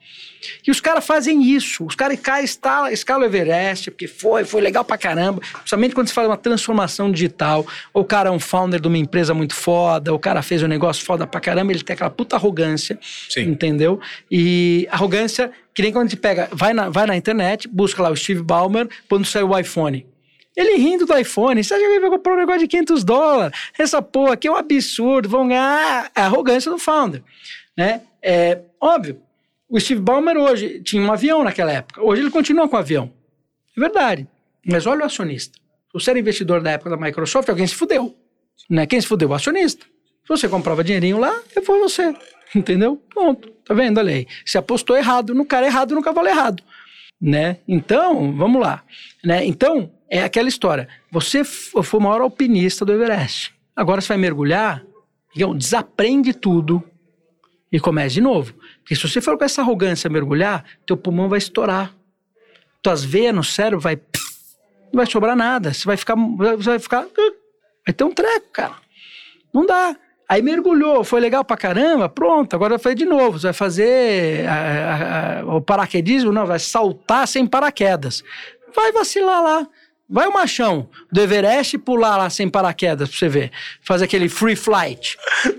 [0.67, 1.85] E os caras fazem isso.
[1.85, 5.41] Os caras caem, escala, escala o Everest, porque foi, foi legal pra caramba.
[5.41, 7.65] Principalmente quando você faz uma transformação digital.
[7.95, 10.67] Ou o cara é um founder de uma empresa muito foda, o cara fez um
[10.67, 12.99] negócio foda pra caramba, ele tem aquela puta arrogância.
[13.29, 13.43] Sim.
[13.43, 14.01] Entendeu?
[14.29, 18.11] E arrogância, que nem quando a gente pega, vai na, vai na internet, busca lá
[18.11, 20.05] o Steve Ballmer, quando sai o iPhone.
[20.59, 21.63] Ele rindo do iPhone.
[21.63, 23.57] Você ele vai comprar um negócio de 500 dólares?
[23.79, 25.29] Essa porra aqui é um absurdo.
[25.29, 27.23] Vão ganhar a arrogância do founder.
[27.77, 28.01] Né?
[28.21, 29.23] É óbvio.
[29.69, 32.03] O Steve Ballmer hoje tinha um avião naquela época.
[32.03, 33.09] Hoje ele continua com o avião.
[33.77, 34.27] É verdade.
[34.67, 35.57] Mas olha o acionista.
[35.95, 38.17] Você era investidor da época da Microsoft, alguém se fudeu.
[38.69, 38.85] Né?
[38.85, 39.29] Quem se fudeu?
[39.29, 39.85] O acionista.
[39.85, 42.13] Se você comprava dinheirinho lá, foi você.
[42.53, 43.01] Entendeu?
[43.15, 43.49] Ponto.
[43.65, 43.99] Tá vendo?
[43.99, 44.27] Olha aí.
[44.45, 46.65] Você apostou errado no cara errado, no cavalo errado.
[47.21, 47.59] Né?
[47.67, 48.83] Então, vamos lá.
[49.25, 49.45] Né?
[49.45, 50.89] Então, é aquela história.
[51.11, 53.53] Você foi o maior alpinista do Everest.
[53.75, 54.85] Agora você vai mergulhar,
[55.35, 56.83] então, desaprende tudo
[57.71, 58.55] e comece de novo.
[58.81, 61.95] Porque se você for com essa arrogância mergulhar, teu pulmão vai estourar.
[62.83, 63.97] Tuas veias no cérebro vai.
[63.97, 65.73] Não vai sobrar nada.
[65.73, 66.17] Você vai ficar.
[66.17, 67.07] Você vai ficar.
[67.87, 68.77] Vai ter um treco, cara.
[69.53, 69.97] Não dá.
[70.29, 73.39] Aí mergulhou, foi legal pra caramba, pronto, agora vai fazer de novo.
[73.39, 78.23] Você vai fazer a, a, a, o paraquedismo, não, vai saltar sem paraquedas.
[78.75, 79.67] Vai vacilar lá.
[80.11, 83.53] Vai o machão do Everest pular lá sem paraquedas pra você ver.
[83.83, 85.19] Fazer aquele free flight.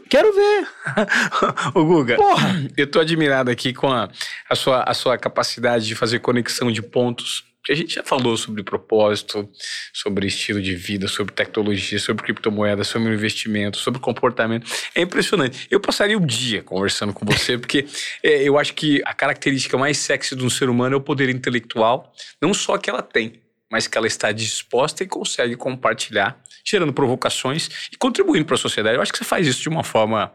[0.10, 0.68] Quero ver.
[1.76, 2.68] Ô, Guga, Porra.
[2.76, 4.10] eu tô admirado aqui com a,
[4.50, 7.46] a, sua, a sua capacidade de fazer conexão de pontos.
[7.68, 9.50] A gente já falou sobre propósito,
[9.94, 14.70] sobre estilo de vida, sobre tecnologia, sobre criptomoeda, sobre investimento, sobre comportamento.
[14.96, 15.68] É impressionante.
[15.70, 17.86] Eu passaria o dia conversando com você, porque
[18.24, 21.30] é, eu acho que a característica mais sexy de um ser humano é o poder
[21.30, 26.92] intelectual, não só que ela tem, mas que ela está disposta e consegue compartilhar, gerando
[26.92, 28.96] provocações e contribuindo para a sociedade.
[28.96, 30.32] Eu acho que você faz isso de uma forma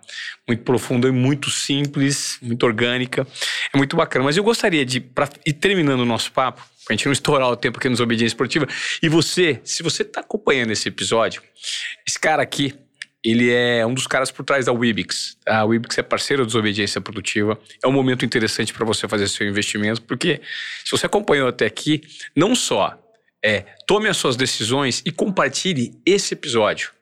[0.46, 3.26] muito profunda e muito simples, muito orgânica.
[3.72, 4.24] É muito bacana.
[4.24, 7.48] Mas eu gostaria de, para ir terminando o nosso papo, para a gente não estourar
[7.48, 8.68] o tempo aqui nos Obediência Esportiva,
[9.02, 11.42] e você, se você está acompanhando esse episódio,
[12.06, 12.74] esse cara aqui,
[13.24, 15.38] ele é um dos caras por trás da Wibix.
[15.46, 17.58] A Wibix é parceira da Desobediência Produtiva.
[17.82, 20.42] É um momento interessante para você fazer seu investimento, porque
[20.84, 22.02] se você acompanhou até aqui,
[22.36, 22.98] não só
[23.44, 26.92] é tome as suas decisões e compartilhe esse episódio.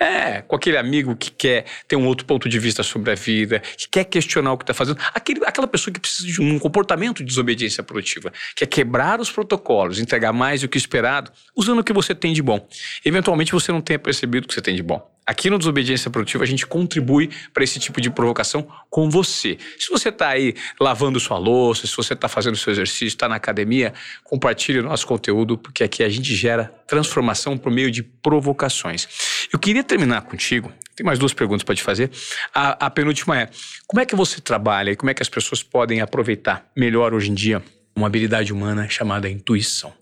[0.00, 3.60] É, com aquele amigo que quer ter um outro ponto de vista sobre a vida,
[3.60, 4.98] que quer questionar o que está fazendo.
[5.14, 9.30] Aquele, aquela pessoa que precisa de um comportamento de desobediência produtiva, que é quebrar os
[9.30, 12.66] protocolos, entregar mais do que esperado, usando o que você tem de bom.
[13.04, 15.11] Eventualmente você não tenha percebido o que você tem de bom.
[15.24, 19.56] Aqui no Desobediência Produtiva a gente contribui para esse tipo de provocação com você.
[19.78, 23.36] Se você está aí lavando sua louça, se você está fazendo seu exercício, está na
[23.36, 23.94] academia,
[24.24, 29.06] compartilhe o nosso conteúdo, porque aqui a gente gera transformação por meio de provocações.
[29.52, 32.10] Eu queria terminar contigo, tem mais duas perguntas para te fazer.
[32.52, 33.48] A, a penúltima é:
[33.86, 37.30] como é que você trabalha e como é que as pessoas podem aproveitar melhor hoje
[37.30, 37.62] em dia
[37.94, 39.92] uma habilidade humana chamada intuição?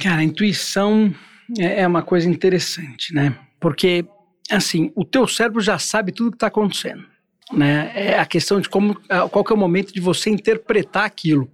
[0.00, 1.12] Cara, a intuição
[1.58, 3.36] é, é uma coisa interessante, né?
[3.58, 4.04] Porque
[4.50, 7.04] assim, o teu cérebro já sabe tudo que está acontecendo.
[7.52, 7.92] Né?
[7.94, 11.50] É a questão de como, qual que é o momento de você interpretar aquilo.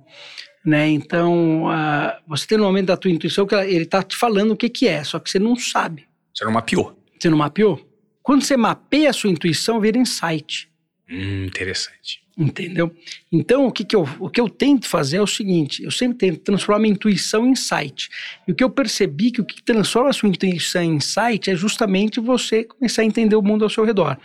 [0.65, 0.89] Né?
[0.89, 4.57] Então, uh, você tem no momento da tua intuição que ele está te falando o
[4.57, 6.07] que, que é, só que você não sabe.
[6.35, 6.97] Você não mapeou.
[7.19, 7.81] Você não mapeou?
[8.23, 10.71] Quando você mapeia a sua intuição, vira insight.
[11.11, 12.22] Hum, interessante.
[12.37, 12.91] Entendeu?
[13.31, 16.17] Então, o que, que, eu, o que eu tento fazer é o seguinte: eu sempre
[16.17, 18.09] tento transformar minha intuição em insight.
[18.49, 21.55] E o que eu percebi que o que transforma a sua intuição em insight é
[21.55, 24.17] justamente você começar a entender o mundo ao seu redor.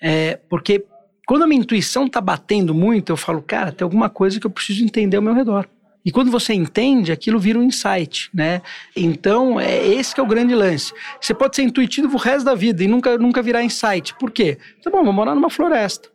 [0.00, 0.84] É, porque
[1.26, 4.50] quando a minha intuição está batendo muito, eu falo, cara, tem alguma coisa que eu
[4.50, 5.68] preciso entender ao meu redor.
[6.02, 8.62] E quando você entende, aquilo vira um insight, né?
[8.96, 10.94] Então, é esse que é o grande lance.
[11.20, 14.14] Você pode ser intuitivo o resto da vida e nunca, nunca virar insight.
[14.14, 14.56] Por quê?
[14.82, 16.08] Tá bom, vou morar numa floresta.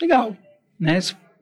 [0.00, 0.36] Legal.
[0.82, 0.98] Né?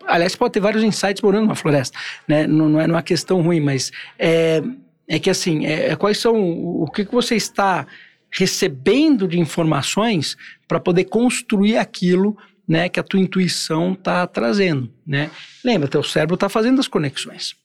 [0.06, 1.96] Aliás, pode ter vários insights morando numa floresta.
[2.28, 2.46] Né?
[2.46, 4.62] Não, não é uma questão ruim, mas é,
[5.08, 7.86] é que assim, é, é quais são o, o que, que você está
[8.30, 10.36] recebendo de informações
[10.68, 12.36] para poder construir aquilo
[12.68, 14.92] né, que a tua intuição está trazendo.
[15.06, 15.30] Né?
[15.64, 17.56] Lembra, teu cérebro está fazendo as conexões.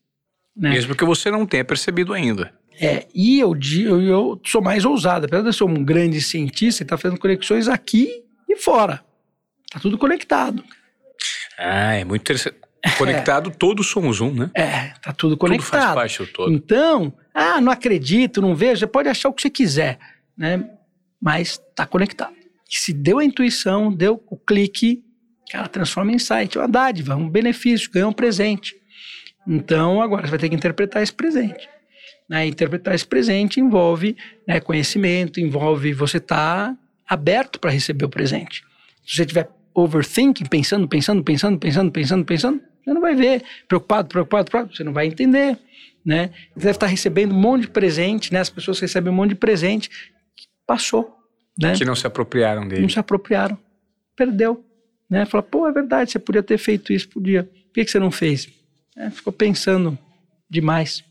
[0.55, 0.69] Né?
[0.69, 2.53] Mesmo que você não tenha percebido ainda.
[2.79, 5.25] É, e eu, eu, eu sou mais ousado.
[5.25, 9.03] Apesar de eu ser um grande cientista, ele está fazendo conexões aqui e fora.
[9.65, 10.63] Está tudo conectado.
[11.57, 12.57] Ah, é muito interessante.
[12.97, 13.53] Conectado, é.
[13.53, 14.51] todos somos um, né?
[14.53, 15.71] É, tá tudo conectado.
[15.71, 16.53] Tudo faz parte do todo.
[16.53, 19.97] Então, ah, não acredito, não vejo, você pode achar o que você quiser,
[20.37, 20.69] né?
[21.19, 22.35] Mas tá conectado.
[22.69, 25.03] E se deu a intuição, deu o clique,
[25.51, 28.75] cara, transforma em insight, uma dádiva, um benefício, ganha um presente.
[29.47, 31.67] Então, agora você vai ter que interpretar esse presente.
[32.29, 32.47] Né?
[32.47, 34.15] Interpretar esse presente envolve
[34.47, 36.77] né, conhecimento, envolve você estar tá
[37.07, 38.63] aberto para receber o presente.
[39.05, 43.43] Se você tiver overthinking, pensando, pensando, pensando, pensando, pensando, pensando, você não vai ver.
[43.67, 45.57] Preocupado, preocupado, preocupado, você não vai entender,
[46.03, 46.31] né?
[46.55, 48.39] Você deve estar recebendo um monte de presente, né?
[48.39, 51.13] As pessoas recebem um monte de presente que passou,
[51.61, 51.75] né?
[51.75, 52.81] Que não se apropriaram dele.
[52.81, 53.57] Não se apropriaram.
[54.15, 54.63] Perdeu,
[55.09, 55.25] né?
[55.25, 57.43] Fala, pô, é verdade, você podia ter feito isso, podia.
[57.43, 58.47] Por que, que você não fez?
[58.95, 59.97] É, ficou pensando
[60.49, 61.03] demais.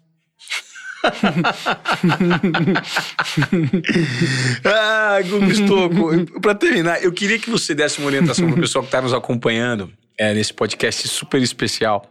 [4.64, 8.88] Ah, Gugu Para terminar, eu queria que você desse uma orientação para o pessoal que
[8.88, 12.11] está nos acompanhando é, nesse podcast super especial.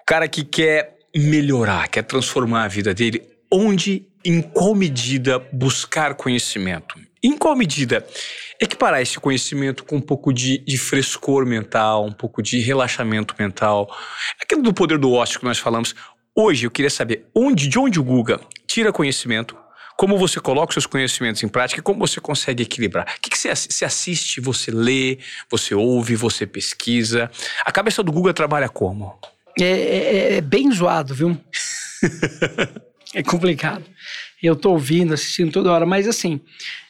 [0.00, 6.14] O cara que quer melhorar, quer transformar a vida dele, onde, em qual medida buscar
[6.14, 6.98] conhecimento?
[7.22, 8.06] Em qual medida
[8.60, 13.94] equiparar esse conhecimento com um pouco de, de, frescor mental, um pouco de relaxamento mental,
[14.40, 15.94] aquilo do poder do ócio que nós falamos,
[16.38, 19.56] Hoje eu queria saber onde, de onde o Guga tira conhecimento,
[19.96, 23.06] como você coloca os seus conhecimentos em prática e como você consegue equilibrar.
[23.16, 23.48] O que, que você,
[23.86, 25.18] assiste, você lê,
[25.50, 27.30] você ouve, você pesquisa?
[27.64, 29.18] A cabeça do Guga trabalha como?
[29.58, 31.40] É, é, é bem zoado, viu?
[33.14, 33.86] é complicado.
[34.42, 36.38] Eu estou ouvindo, assistindo toda hora, mas assim,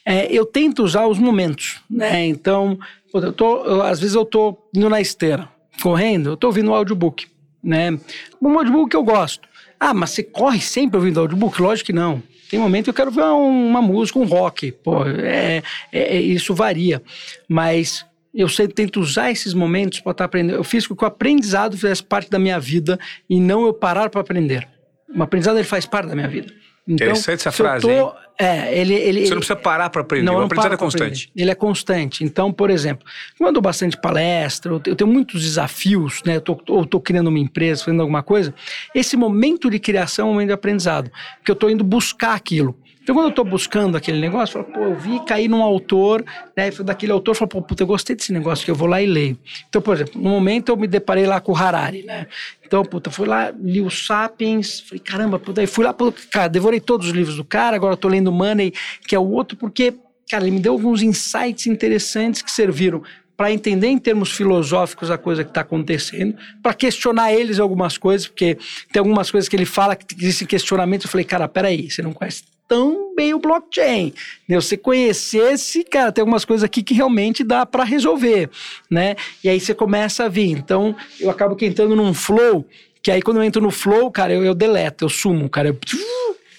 [0.05, 2.27] é, eu tento usar os momentos, né?
[2.27, 2.77] Então,
[3.15, 5.49] eu tô, eu, às vezes eu estou indo na esteira,
[5.81, 7.29] correndo, eu estou ouvindo o audiobook
[7.67, 7.99] né?
[8.41, 9.49] Um audiobook que eu gosto.
[9.79, 11.61] Ah, mas você corre sempre ouvindo audiobook?
[11.61, 12.23] Lógico que não.
[12.49, 14.73] Tem momento que eu quero ver uma música, um rock.
[14.73, 15.63] Pô, é,
[15.93, 17.03] é, é isso varia.
[17.49, 20.57] Mas eu sempre tento usar esses momentos para estar tá aprendendo.
[20.57, 22.99] Eu fiz com que o aprendizado fizesse parte da minha vida
[23.29, 24.69] e não eu parar para aprender.
[25.15, 26.53] O aprendizado ele faz parte da minha vida.
[26.89, 28.13] Então, Interessante essa frase, tô, hein?
[28.39, 31.31] É, ele, ele, Você não precisa parar para aprender, não, o aprendizado é constante.
[31.35, 32.23] Ele é constante.
[32.23, 33.07] Então, por exemplo,
[33.41, 36.37] eu dou bastante palestra, eu tenho muitos desafios, né?
[36.37, 38.55] Eu tô, ou estou criando uma empresa, fazendo alguma coisa,
[38.95, 42.79] esse momento de criação é um momento de aprendizado, porque eu estou indo buscar aquilo.
[43.07, 46.25] Então, quando eu estou buscando aquele negócio, eu falo, pô, eu vi cair num autor,
[46.57, 46.73] né?
[46.73, 49.07] Daquele autor, eu falo, pô, puta, eu gostei desse negócio que eu vou lá e
[49.07, 49.39] leio.
[49.69, 52.27] Então, por exemplo, no momento eu me deparei lá com o Harari, né?
[52.65, 55.95] Então, puta, fui lá, li o Sapiens, falei, caramba, puta, aí fui lá,
[56.33, 58.73] cara, devorei todos os livros do cara, agora eu tô lendo Money,
[59.07, 59.95] que é o outro, porque,
[60.29, 63.05] cara, ele me deu alguns insights interessantes que serviram
[63.37, 68.27] para entender em termos filosóficos a coisa que está acontecendo, para questionar eles algumas coisas,
[68.27, 68.59] porque
[68.91, 71.05] tem algumas coisas que ele fala que existem questionamentos.
[71.05, 74.13] Eu falei, cara, peraí, você não conhece tão bem o blockchain.
[74.49, 74.57] Né?
[74.57, 78.51] Você conhecesse, cara, tem algumas coisas aqui que realmente dá para resolver,
[78.91, 79.17] né?
[79.43, 80.51] E aí você começa a vir.
[80.51, 82.67] Então, eu acabo entrando num flow,
[83.03, 85.69] que aí quando eu entro no flow, cara, eu, eu deleto, eu sumo, cara.
[85.69, 85.79] Eu,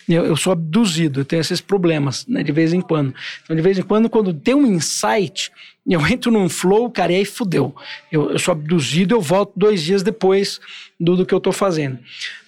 [0.08, 3.14] eu, eu sou abduzido, eu tenho esses problemas, né, de vez em quando.
[3.44, 5.52] Então, de vez em quando, quando tem um insight,
[5.86, 7.76] eu entro num flow, cara, e aí fudeu.
[8.12, 10.60] Eu, eu sou abduzido, eu volto dois dias depois
[11.00, 12.00] do, do que eu tô fazendo.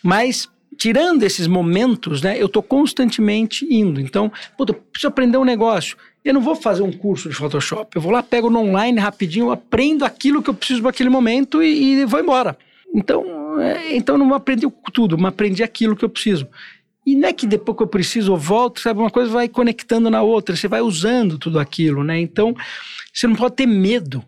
[0.01, 0.49] Mas
[0.79, 3.99] tirando esses momentos, né, eu estou constantemente indo.
[3.99, 5.97] Então, puta, preciso aprender um negócio.
[6.23, 7.93] Eu não vou fazer um curso de Photoshop.
[7.93, 11.61] Eu vou lá, pego no online rapidinho, aprendo aquilo que eu preciso para aquele momento
[11.61, 12.57] e, e, vou embora.
[12.95, 16.47] Então, é, então não aprendi tudo, mas aprendi aquilo que eu preciso.
[17.05, 18.99] E não é que depois que eu preciso eu volto, sabe?
[19.01, 22.19] Uma coisa vai conectando na outra, você vai usando tudo aquilo, né?
[22.19, 22.55] Então,
[23.13, 24.23] você não pode ter medo.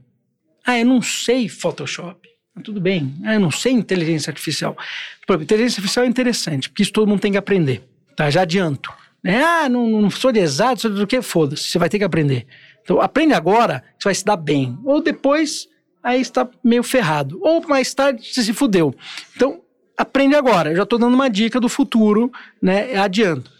[0.65, 2.30] Ah, eu não sei Photoshop.
[2.63, 4.77] Tudo bem, ah, eu não sei inteligência artificial.
[5.29, 7.81] inteligência artificial é interessante, porque isso todo mundo tem que aprender.
[8.15, 8.29] Tá?
[8.29, 8.91] Já adianto.
[9.23, 9.41] Né?
[9.41, 12.45] Ah, não, não sou de exato, sou do que, foda-se, você vai ter que aprender.
[12.83, 14.77] Então, aprende agora, você vai se dar bem.
[14.83, 15.67] Ou depois,
[16.03, 17.39] aí está meio ferrado.
[17.41, 18.93] Ou mais tarde, você se fudeu.
[19.35, 19.61] Então,
[19.97, 20.71] aprende agora.
[20.71, 22.31] Eu já estou dando uma dica do futuro,
[22.61, 22.97] né?
[22.97, 23.51] Adianto.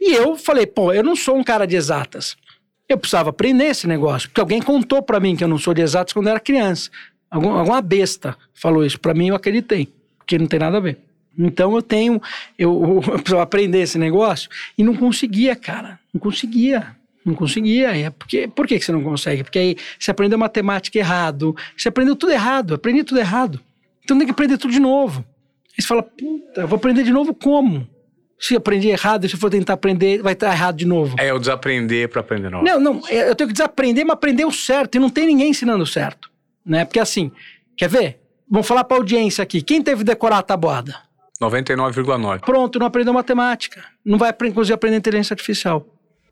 [0.00, 2.36] E eu falei, pô, eu não sou um cara de exatas.
[2.88, 5.82] Eu precisava aprender esse negócio, porque alguém contou para mim que eu não sou de
[5.82, 6.88] exatas quando eu era criança.
[7.30, 8.98] Algum, alguma besta falou isso.
[8.98, 10.98] Para mim, eu acreditei, porque não tem nada a ver.
[11.38, 12.20] Então eu tenho,
[12.58, 16.00] eu, eu precisava aprender esse negócio e não conseguia, cara.
[16.12, 16.96] Não conseguia.
[17.24, 17.96] Não conseguia.
[17.96, 19.44] É porque, por que você não consegue?
[19.44, 23.60] Porque aí você aprendeu matemática errado, você aprendeu tudo errado, aprendi tudo errado.
[24.02, 25.24] Então tem que aprender tudo de novo.
[25.76, 27.86] Aí você fala, puta, vou aprender de novo como?
[28.40, 31.16] Se aprendi errado, se eu for tentar aprender, vai estar errado de novo.
[31.18, 32.64] É eu desaprender para aprender novo.
[32.64, 34.94] Não, não, eu tenho que desaprender, mas aprender o certo.
[34.94, 36.30] E não tem ninguém ensinando o certo
[36.68, 36.84] né?
[36.84, 37.32] Porque assim,
[37.76, 38.20] quer ver?
[38.50, 39.62] Vamos falar para audiência aqui.
[39.62, 40.96] Quem teve que decorar a tabuada?
[41.40, 42.40] 99,9.
[42.40, 43.84] Pronto, não aprendeu matemática.
[44.04, 45.86] Não vai, inclusive, aprender inteligência artificial.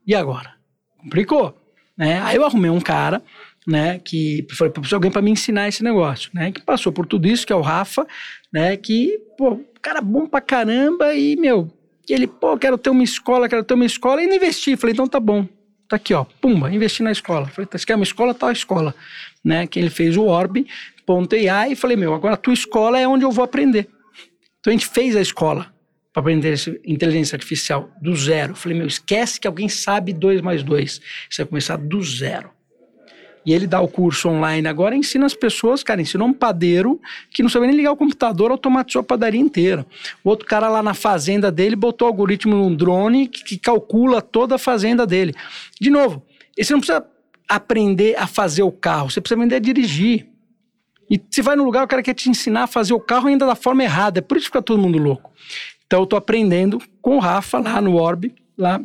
[0.06, 0.52] E agora?
[0.98, 1.56] Complicou.
[1.96, 2.20] Né?
[2.22, 3.22] Aí eu arrumei um cara,
[3.66, 7.46] né, que foi alguém para me ensinar esse negócio, né, que passou por tudo isso,
[7.46, 8.06] que é o Rafa,
[8.52, 11.68] né, que, pô, cara bom pra caramba e, meu,
[12.08, 14.76] ele, pô, quero ter uma escola, quero ter uma escola, e não investi.
[14.76, 15.48] Falei, então tá bom,
[15.88, 17.46] tá aqui, ó, pumba, investi na escola.
[17.46, 18.34] Falei, tá, você quer uma escola?
[18.34, 18.94] Tal escola
[19.46, 19.64] né?
[19.64, 23.30] Que ele fez o orb.ai e falei, meu, agora a tua escola é onde eu
[23.30, 23.88] vou aprender.
[24.58, 25.72] Então a gente fez a escola
[26.12, 28.56] para aprender inteligência artificial do zero.
[28.56, 31.00] Falei, meu, esquece que alguém sabe dois mais dois.
[31.30, 32.50] Você vai começar do zero.
[33.44, 37.44] E ele dá o curso online agora, ensina as pessoas, cara, ensinou um padeiro que
[37.44, 39.86] não sabia nem ligar o computador, automatizou a padaria inteira.
[40.24, 44.56] O outro cara lá na fazenda dele botou algoritmo num drone que, que calcula toda
[44.56, 45.32] a fazenda dele.
[45.80, 46.26] De novo,
[46.56, 47.06] esse não precisa
[47.48, 50.28] aprender a fazer o carro, você precisa aprender a dirigir.
[51.10, 53.46] E você vai no lugar, o cara quer te ensinar a fazer o carro ainda
[53.46, 54.18] da forma errada.
[54.18, 55.30] É por isso que fica todo mundo louco.
[55.86, 58.80] Então eu tô aprendendo com o Rafa lá no Orb, lá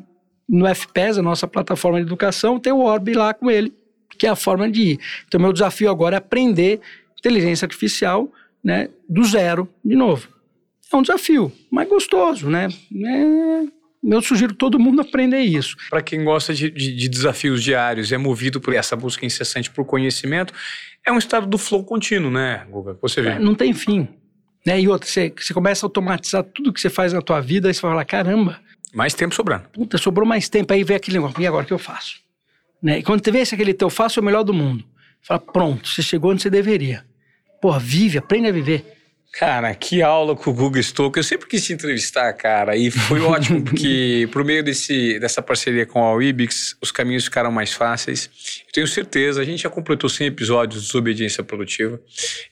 [0.48, 3.74] no FPES, a nossa plataforma de educação, tem o Orb lá com ele,
[4.20, 5.00] que é a forma de ir.
[5.28, 6.80] Então meu desafio agora é aprender
[7.18, 8.32] inteligência artificial,
[8.64, 10.28] né, do zero de novo.
[10.92, 12.68] É um desafio, mas gostoso, né?
[12.94, 15.76] É eu sugiro todo mundo aprender isso.
[15.90, 19.86] Para quem gosta de, de, de, desafios diários, é movido por essa busca incessante por
[19.86, 20.54] conhecimento,
[21.06, 22.98] é um estado do flow contínuo, né, Guga?
[23.02, 23.30] Você vê.
[23.30, 24.08] É, não tem fim.
[24.66, 24.80] Né?
[24.82, 27.74] E outra, você, você começa a automatizar tudo que você faz na tua vida, aí
[27.74, 28.60] você fala, caramba.
[28.94, 29.70] Mais tempo sobrando.
[29.70, 30.74] Puta, sobrou mais tempo.
[30.74, 32.20] Aí vem aquele negócio, e agora o que eu faço?
[32.82, 33.00] Né?
[33.00, 34.84] E quando você vê esse aquele teu faço é o melhor do mundo.
[35.22, 37.06] Fala, pronto, você chegou onde você deveria.
[37.62, 39.01] Porra, vive, aprende a viver.
[39.32, 41.18] Cara, que aula com o Google Stoke.
[41.18, 45.86] Eu sempre quis te entrevistar, cara, e foi ótimo, porque por meio desse, dessa parceria
[45.86, 48.30] com a Wibix, os caminhos ficaram mais fáceis.
[48.68, 52.00] Eu tenho certeza, a gente já completou 100 episódios de Desobediência Produtiva.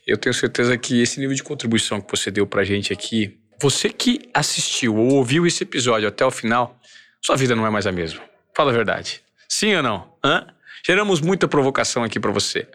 [0.08, 3.90] Eu tenho certeza que esse nível de contribuição que você deu pra gente aqui, você
[3.90, 6.80] que assistiu ou ouviu esse episódio até o final,
[7.22, 8.22] sua vida não é mais a mesma.
[8.56, 9.22] Fala a verdade.
[9.50, 10.14] Sim ou não?
[10.24, 10.48] Hã?
[10.86, 12.66] Geramos muita provocação aqui para você.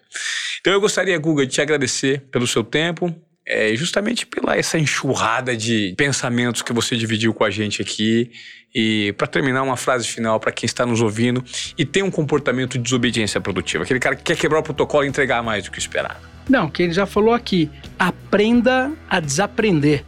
[0.61, 3.15] Então eu gostaria, Guga, de te agradecer pelo seu tempo,
[3.47, 8.31] é justamente pela essa enxurrada de pensamentos que você dividiu com a gente aqui.
[8.75, 11.45] E para terminar, uma frase final para quem está nos ouvindo
[11.79, 15.09] e tem um comportamento de desobediência produtiva, aquele cara que quer quebrar o protocolo e
[15.09, 16.21] entregar mais do que esperar.
[16.49, 20.05] Não, que ele já falou aqui, aprenda a desaprender.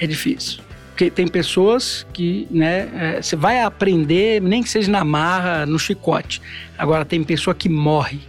[0.00, 0.60] É difícil.
[0.90, 5.78] Porque tem pessoas que, né, é, você vai aprender, nem que seja na marra, no
[5.78, 6.40] chicote.
[6.78, 8.20] Agora, tem pessoa que morre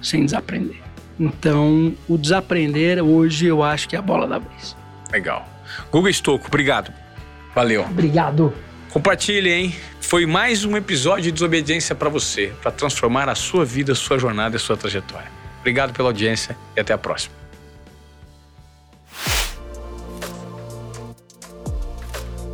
[0.00, 0.83] sem desaprender.
[1.18, 4.76] Então, o desaprender hoje eu acho que é a bola da vez.
[5.12, 5.48] Legal.
[5.90, 6.92] Google Estouco, obrigado.
[7.54, 7.82] Valeu.
[7.82, 8.52] Obrigado.
[8.90, 9.74] Compartilhe, hein?
[10.00, 14.18] Foi mais um episódio de desobediência para você, para transformar a sua vida, a sua
[14.18, 15.28] jornada e a sua trajetória.
[15.60, 17.43] Obrigado pela audiência e até a próxima.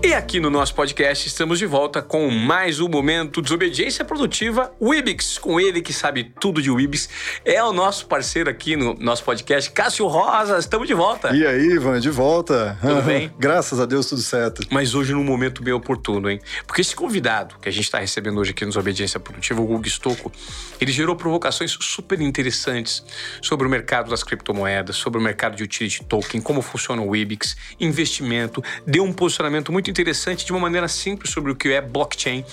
[0.02, 5.36] E aqui no nosso podcast estamos de volta com mais um momento Desobediência Produtiva Wibix,
[5.36, 7.06] com ele que sabe tudo de Wibix.
[7.44, 10.56] É o nosso parceiro aqui no nosso podcast, Cássio Rosa.
[10.56, 11.36] Estamos de volta.
[11.36, 12.78] E aí, Ivan, de volta.
[12.80, 13.30] Tudo bem?
[13.38, 14.66] Graças a Deus, tudo certo.
[14.70, 16.40] Mas hoje num momento bem oportuno, hein?
[16.66, 19.86] Porque esse convidado que a gente está recebendo hoje aqui no Desobediência Produtiva, o Gugu
[19.86, 20.32] Stocco,
[20.80, 23.04] ele gerou provocações super interessantes
[23.42, 27.54] sobre o mercado das criptomoedas, sobre o mercado de utility token, como funciona o Wibix,
[27.78, 32.44] investimento, deu um posicionamento muito interessante de uma maneira simples sobre o que é blockchain.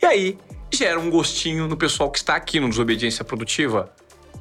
[0.00, 0.38] E aí
[0.72, 3.92] gera um gostinho no pessoal que está aqui no Desobediência Produtiva.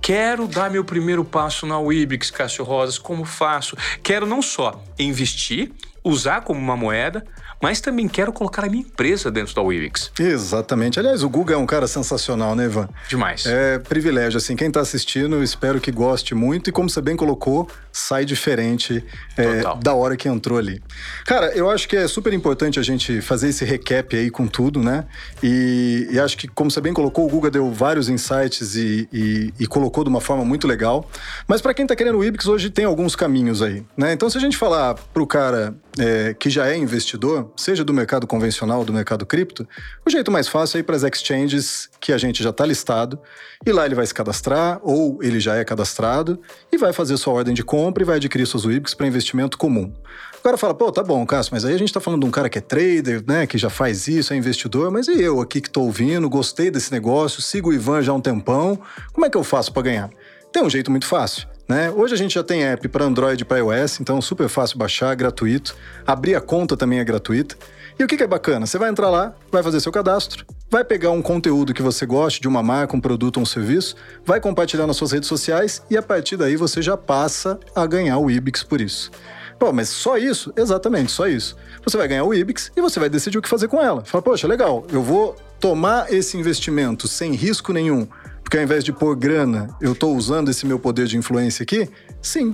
[0.01, 3.77] Quero dar meu primeiro passo na Wibix, Cássio Rosas, como faço?
[4.01, 5.71] Quero não só investir,
[6.03, 7.23] usar como uma moeda,
[7.61, 10.11] mas também quero colocar a minha empresa dentro da Wibix.
[10.19, 10.99] Exatamente.
[10.99, 12.89] Aliás, o Google é um cara sensacional, né, Ivan?
[13.07, 13.45] Demais.
[13.45, 14.37] É privilégio.
[14.37, 16.69] Assim, quem está assistindo, eu espero que goste muito.
[16.69, 19.03] E como você bem colocou, sai diferente
[19.37, 20.81] é, da hora que entrou ali.
[21.25, 24.81] Cara, eu acho que é super importante a gente fazer esse recap aí com tudo,
[24.81, 25.05] né?
[25.43, 29.53] E, e acho que, como você bem colocou, o Google deu vários insights e, e,
[29.59, 31.07] e colocou de uma forma muito legal.
[31.47, 34.13] Mas para quem está querendo o Wibix, hoje tem alguns caminhos aí, né?
[34.13, 37.93] Então, se a gente falar para o cara é, que já é investidor, seja do
[37.93, 39.67] mercado convencional ou do mercado cripto,
[40.05, 43.19] o jeito mais fácil é ir para as exchanges que a gente já está listado
[43.65, 46.39] e lá ele vai se cadastrar ou ele já é cadastrado
[46.71, 49.91] e vai fazer sua ordem de compra e vai adquirir seus WIBs para investimento comum.
[50.39, 52.49] Agora fala, pô, tá bom, Cássio, mas aí a gente está falando de um cara
[52.49, 55.67] que é trader, né, que já faz isso, é investidor, mas e eu aqui que
[55.67, 58.79] estou ouvindo, gostei desse negócio, sigo o Ivan já há um tempão,
[59.13, 60.09] como é que eu faço para ganhar?
[60.51, 61.50] Tem um jeito muito fácil.
[61.71, 61.89] Né?
[61.89, 65.15] Hoje a gente já tem app para Android e para iOS, então super fácil baixar,
[65.15, 65.73] gratuito.
[66.05, 67.55] Abrir a conta também é gratuita.
[67.97, 68.65] E o que, que é bacana?
[68.65, 72.41] Você vai entrar lá, vai fazer seu cadastro, vai pegar um conteúdo que você goste
[72.41, 73.95] de uma marca, um produto ou um serviço,
[74.25, 78.17] vai compartilhar nas suas redes sociais e a partir daí você já passa a ganhar
[78.17, 79.09] o Ibix por isso.
[79.57, 80.51] Pô, mas só isso?
[80.57, 81.55] Exatamente, só isso.
[81.85, 84.03] Você vai ganhar o Ibix e você vai decidir o que fazer com ela.
[84.03, 88.05] Fala, poxa, legal, eu vou tomar esse investimento sem risco nenhum
[88.51, 91.89] porque ao invés de pôr grana, eu estou usando esse meu poder de influência aqui?
[92.21, 92.53] Sim.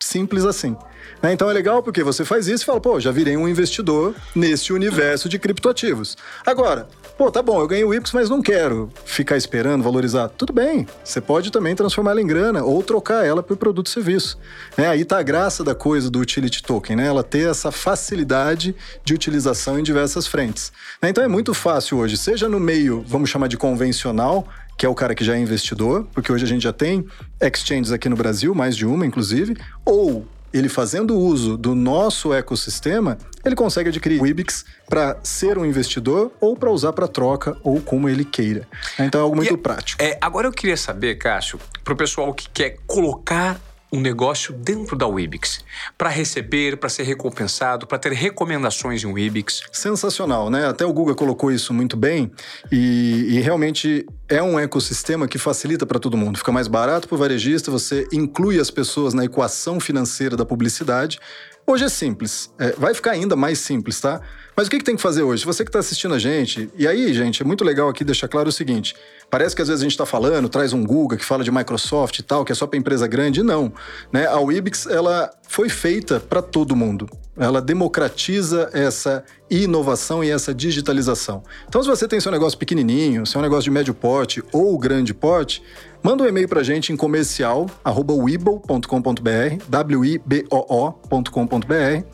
[0.00, 0.76] Simples assim.
[1.22, 1.32] Né?
[1.32, 4.72] Então é legal porque você faz isso e fala, pô, já virei um investidor nesse
[4.72, 6.16] universo de criptoativos.
[6.44, 10.28] Agora, pô, tá bom, eu ganhei o Y, mas não quero ficar esperando valorizar.
[10.30, 13.90] Tudo bem, você pode também transformar ela em grana ou trocar ela por produto e
[13.90, 14.36] serviço.
[14.76, 17.06] É, aí tá a graça da coisa do utility token, né?
[17.06, 18.74] Ela ter essa facilidade
[19.04, 20.72] de utilização em diversas frentes.
[21.00, 21.10] Né?
[21.10, 24.44] Então é muito fácil hoje, seja no meio, vamos chamar de convencional,
[24.80, 27.06] que é o cara que já é investidor, porque hoje a gente já tem
[27.38, 29.54] exchanges aqui no Brasil, mais de uma inclusive,
[29.84, 35.66] ou ele fazendo uso do nosso ecossistema, ele consegue adquirir o Ibix para ser um
[35.66, 38.66] investidor ou para usar para troca ou como ele queira.
[38.98, 40.02] Então é algo muito e, prático.
[40.02, 43.60] É, agora eu queria saber, Cássio, para o pessoal que quer colocar
[43.92, 45.64] um negócio dentro da Wibix,
[45.98, 49.62] para receber, para ser recompensado, para ter recomendações em Wibix.
[49.72, 50.66] Sensacional, né?
[50.66, 52.30] Até o Google colocou isso muito bem
[52.70, 56.38] e, e realmente é um ecossistema que facilita para todo mundo.
[56.38, 61.18] Fica mais barato para o varejista, você inclui as pessoas na equação financeira da publicidade.
[61.66, 64.20] Hoje é simples, é, vai ficar ainda mais simples, tá?
[64.56, 65.44] Mas o que, que tem que fazer hoje?
[65.44, 68.48] Você que está assistindo a gente, e aí, gente, é muito legal aqui deixar claro
[68.48, 68.94] o seguinte:
[69.30, 72.18] Parece que às vezes a gente está falando, traz um Google que fala de Microsoft
[72.18, 73.44] e tal, que é só para empresa grande.
[73.44, 73.72] Não.
[74.12, 74.26] Né?
[74.26, 77.08] A Wibix ela foi feita para todo mundo.
[77.38, 81.44] Ela democratiza essa inovação e essa digitalização.
[81.68, 85.62] Então, se você tem seu negócio pequenininho, seu negócio de médio porte ou grande porte,
[86.02, 92.04] manda um e-mail para a gente em comercial@wibble.com.br, w-i-b-o-o.com.br,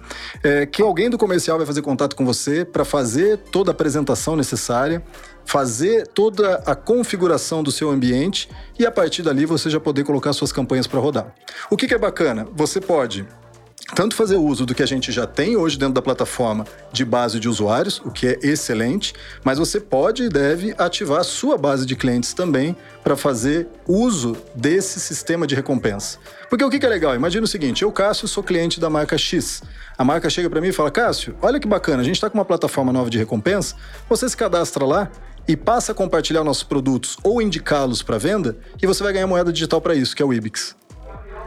[0.42, 4.36] é, que alguém do comercial vai fazer contato com você para fazer toda a apresentação
[4.36, 5.02] necessária
[5.46, 10.32] fazer toda a configuração do seu ambiente e a partir dali você já poder colocar
[10.32, 11.32] suas campanhas para rodar.
[11.70, 12.46] O que, que é bacana?
[12.54, 13.24] Você pode
[13.94, 17.38] tanto fazer uso do que a gente já tem hoje dentro da plataforma de base
[17.38, 19.14] de usuários, o que é excelente,
[19.44, 24.36] mas você pode e deve ativar a sua base de clientes também para fazer uso
[24.54, 26.18] desse sistema de recompensa.
[26.50, 27.14] Porque o que é legal?
[27.14, 29.62] Imagina o seguinte: eu, Cássio, sou cliente da marca X.
[29.96, 32.38] A marca chega para mim e fala: Cássio, olha que bacana, a gente está com
[32.38, 33.76] uma plataforma nova de recompensa,
[34.08, 35.10] você se cadastra lá
[35.46, 39.52] e passa a compartilhar nossos produtos ou indicá-los para venda e você vai ganhar moeda
[39.52, 40.74] digital para isso, que é o Ibix.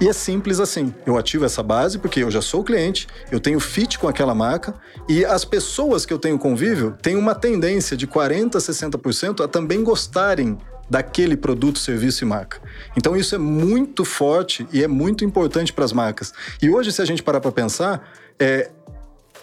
[0.02, 0.94] E é simples assim.
[1.06, 4.74] Eu ativo essa base porque eu já sou cliente, eu tenho fit com aquela marca
[5.10, 9.48] e as pessoas que eu tenho convívio têm uma tendência de 40% a 60% a
[9.48, 10.58] também gostarem
[10.90, 12.62] daquele produto, serviço e marca.
[12.96, 16.34] Então isso é muito forte e é muito importante para as marcas.
[16.62, 18.72] E hoje, se a gente parar para pensar, é,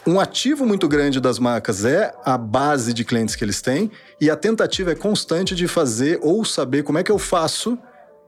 [0.07, 3.91] um ativo muito grande das marcas é a base de clientes que eles têm
[4.21, 7.79] e a tentativa é constante de fazer ou saber como é que eu faço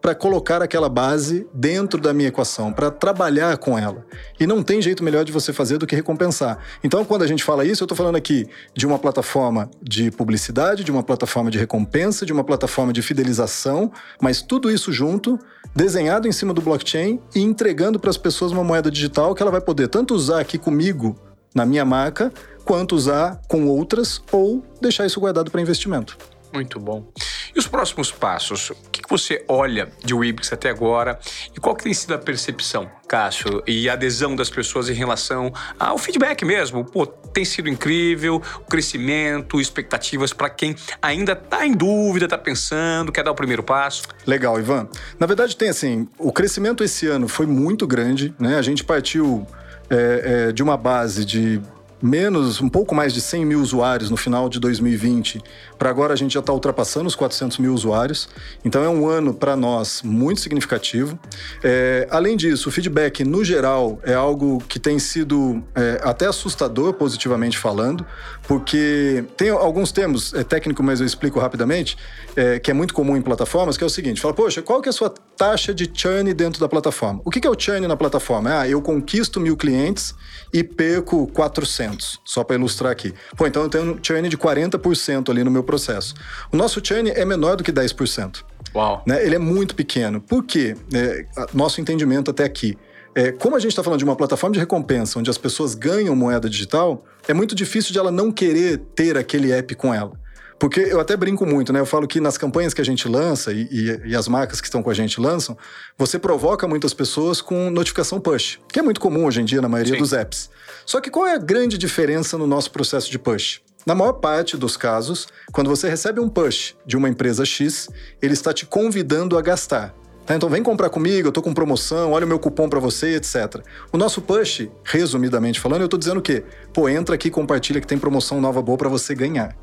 [0.01, 4.07] para colocar aquela base dentro da minha equação, para trabalhar com ela.
[4.39, 6.59] E não tem jeito melhor de você fazer do que recompensar.
[6.83, 10.85] Então, quando a gente fala isso, eu estou falando aqui de uma plataforma de publicidade,
[10.85, 13.91] de uma plataforma de recompensa, de uma plataforma de fidelização,
[14.21, 15.39] mas tudo isso junto,
[15.75, 19.51] desenhado em cima do blockchain e entregando para as pessoas uma moeda digital que ela
[19.51, 21.17] vai poder tanto usar aqui comigo
[21.55, 22.33] na minha marca,
[22.65, 26.17] quanto usar com outras ou deixar isso guardado para investimento.
[26.53, 27.11] Muito bom.
[27.55, 28.71] E os próximos passos?
[28.71, 31.19] O que você olha de Wibix até agora
[31.57, 35.53] e qual que tem sido a percepção, Cássio, e a adesão das pessoas em relação
[35.79, 36.85] ao feedback mesmo?
[36.85, 43.11] Pô, tem sido incrível, o crescimento, expectativas para quem ainda está em dúvida, está pensando,
[43.13, 44.03] quer dar o primeiro passo?
[44.27, 44.89] Legal, Ivan.
[45.19, 48.57] Na verdade, tem assim, o crescimento esse ano foi muito grande, né?
[48.57, 49.47] A gente partiu
[49.91, 51.61] é, é, de uma base de
[52.03, 55.43] menos, um pouco mais de 100 mil usuários no final de 2020,
[55.79, 58.29] para agora a gente já está ultrapassando os 400 mil usuários.
[58.65, 61.19] Então é um ano para nós muito significativo.
[61.63, 66.95] É, além disso, o feedback no geral é algo que tem sido é, até assustador,
[66.95, 68.05] positivamente falando,
[68.49, 71.99] porque tem alguns termos é técnico, mas eu explico rapidamente,
[72.35, 74.89] é, que é muito comum em plataformas, que é o seguinte: fala, poxa, qual que
[74.89, 77.21] é a sua taxa de churn dentro da plataforma?
[77.27, 78.61] O que, que é o churn na plataforma?
[78.61, 80.15] Ah, eu conquisto mil clientes
[80.51, 83.13] e perco 400, só para ilustrar aqui.
[83.37, 86.15] Pô, então eu tenho um churn de 40% ali no meu processo.
[86.51, 88.45] O nosso churn é menor do que 10%.
[88.75, 89.03] Uau.
[89.07, 89.23] Né?
[89.25, 90.23] Ele é muito pequeno.
[90.23, 90.75] Por quê?
[90.95, 92.79] É, nosso entendimento até aqui.
[93.15, 96.15] É, como a gente está falando de uma plataforma de recompensa onde as pessoas ganham
[96.15, 100.13] moeda digital, é muito difícil de ela não querer ter aquele app com ela.
[100.59, 101.79] Porque eu até brinco muito, né?
[101.79, 104.67] Eu falo que nas campanhas que a gente lança e, e, e, as marcas que
[104.67, 105.57] estão com a gente lançam,
[105.97, 109.69] você provoca muitas pessoas com notificação push, que é muito comum hoje em dia na
[109.69, 110.01] maioria Sim.
[110.01, 110.51] dos apps.
[110.85, 113.61] Só que qual é a grande diferença no nosso processo de push?
[113.87, 117.89] Na maior parte dos casos, quando você recebe um push de uma empresa X,
[118.21, 119.95] ele está te convidando a gastar.
[120.29, 120.37] Tá?
[120.37, 123.63] Então vem comprar comigo, eu estou com promoção, olha o meu cupom para você, etc.
[123.91, 126.45] O nosso push, resumidamente falando, eu estou dizendo o quê?
[126.71, 129.57] Pô, entra aqui compartilha que tem promoção nova boa para você ganhar.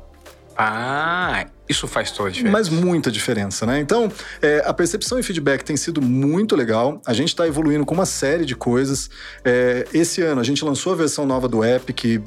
[0.58, 2.52] Ah, isso faz toda a diferença.
[2.52, 3.80] Mas muita diferença, né?
[3.80, 4.10] Então,
[4.40, 7.00] é, a percepção e feedback tem sido muito legal.
[7.04, 9.10] A gente está evoluindo com uma série de coisas.
[9.44, 12.22] É, esse ano a gente lançou a versão nova do app, que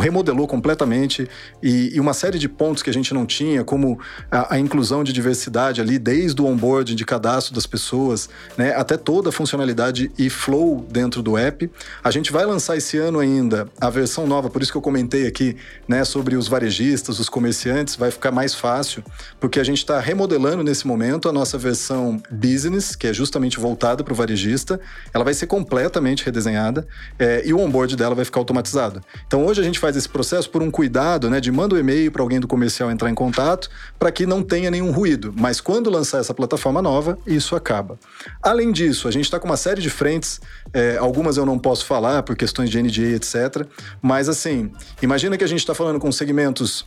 [0.00, 1.28] remodelou completamente,
[1.62, 3.98] e, e uma série de pontos que a gente não tinha, como
[4.30, 8.96] a, a, inclusão de diversidade ali, desde o onboard de cadastro das pessoas, né, até
[8.96, 11.68] toda a funcionalidade e flow dentro do app.
[12.02, 15.26] A gente vai lançar esse ano ainda a versão nova, por isso que eu comentei
[15.26, 15.56] aqui
[15.86, 19.02] né, sobre os varejistas, os comerciantes, vai ficar mais fácil fácil,
[19.40, 24.04] porque a gente está remodelando nesse momento a nossa versão business, que é justamente voltada
[24.04, 24.78] para o varejista.
[25.14, 26.86] Ela vai ser completamente redesenhada
[27.18, 29.00] é, e o onboard dela vai ficar automatizado.
[29.26, 32.12] Então hoje a gente faz esse processo por um cuidado, né, de manda um e-mail
[32.12, 35.32] para alguém do comercial entrar em contato, para que não tenha nenhum ruído.
[35.34, 37.98] Mas quando lançar essa plataforma nova, isso acaba.
[38.42, 40.42] Além disso, a gente está com uma série de frentes,
[40.74, 43.66] é, algumas eu não posso falar por questões de NDA, etc.
[44.02, 46.86] Mas assim, imagina que a gente está falando com segmentos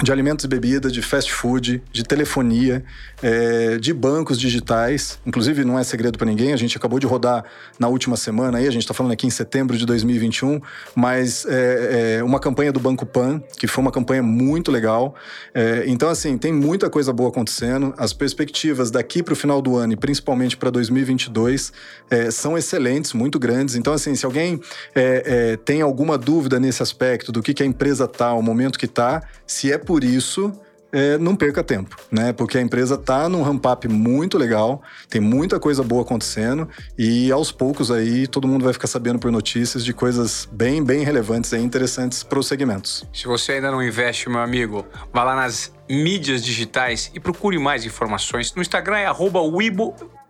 [0.00, 2.82] de alimentos e bebidas, de fast food, de telefonia,
[3.22, 5.18] é, de bancos digitais.
[5.26, 7.44] Inclusive, não é segredo para ninguém, a gente acabou de rodar
[7.78, 10.60] na última semana aí, a gente está falando aqui em setembro de 2021,
[10.94, 15.14] mas é, é, uma campanha do Banco Pan, que foi uma campanha muito legal.
[15.54, 17.92] É, então, assim, tem muita coisa boa acontecendo.
[17.98, 21.72] As perspectivas daqui para o final do ano e principalmente para 2022
[22.10, 23.74] é, são excelentes, muito grandes.
[23.74, 24.60] Então, assim, se alguém
[24.94, 28.86] é, tem alguma dúvida nesse aspecto do que, que a empresa tá, o momento que
[28.86, 30.52] tá, se é por isso,
[30.92, 32.32] é, não perca tempo, né?
[32.32, 36.68] Porque a empresa está num ramp-up muito legal, tem muita coisa boa acontecendo
[36.98, 41.02] e aos poucos aí todo mundo vai ficar sabendo por notícias de coisas bem, bem
[41.02, 43.06] relevantes e interessantes para os segmentos.
[43.12, 47.84] Se você ainda não investe, meu amigo, vá lá nas mídias digitais e procure mais
[47.86, 48.54] informações.
[48.54, 49.40] No Instagram é arroba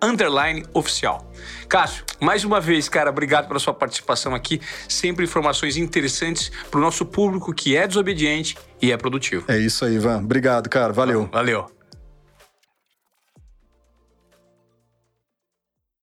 [0.03, 1.31] underline oficial.
[1.69, 4.61] Cássio, mais uma vez, cara, obrigado pela sua participação aqui.
[4.89, 9.45] Sempre informações interessantes para o nosso público que é desobediente e é produtivo.
[9.49, 10.19] É isso aí, Ivan.
[10.19, 10.93] Obrigado, cara.
[10.93, 11.29] Valeu.
[11.33, 11.82] Valeu.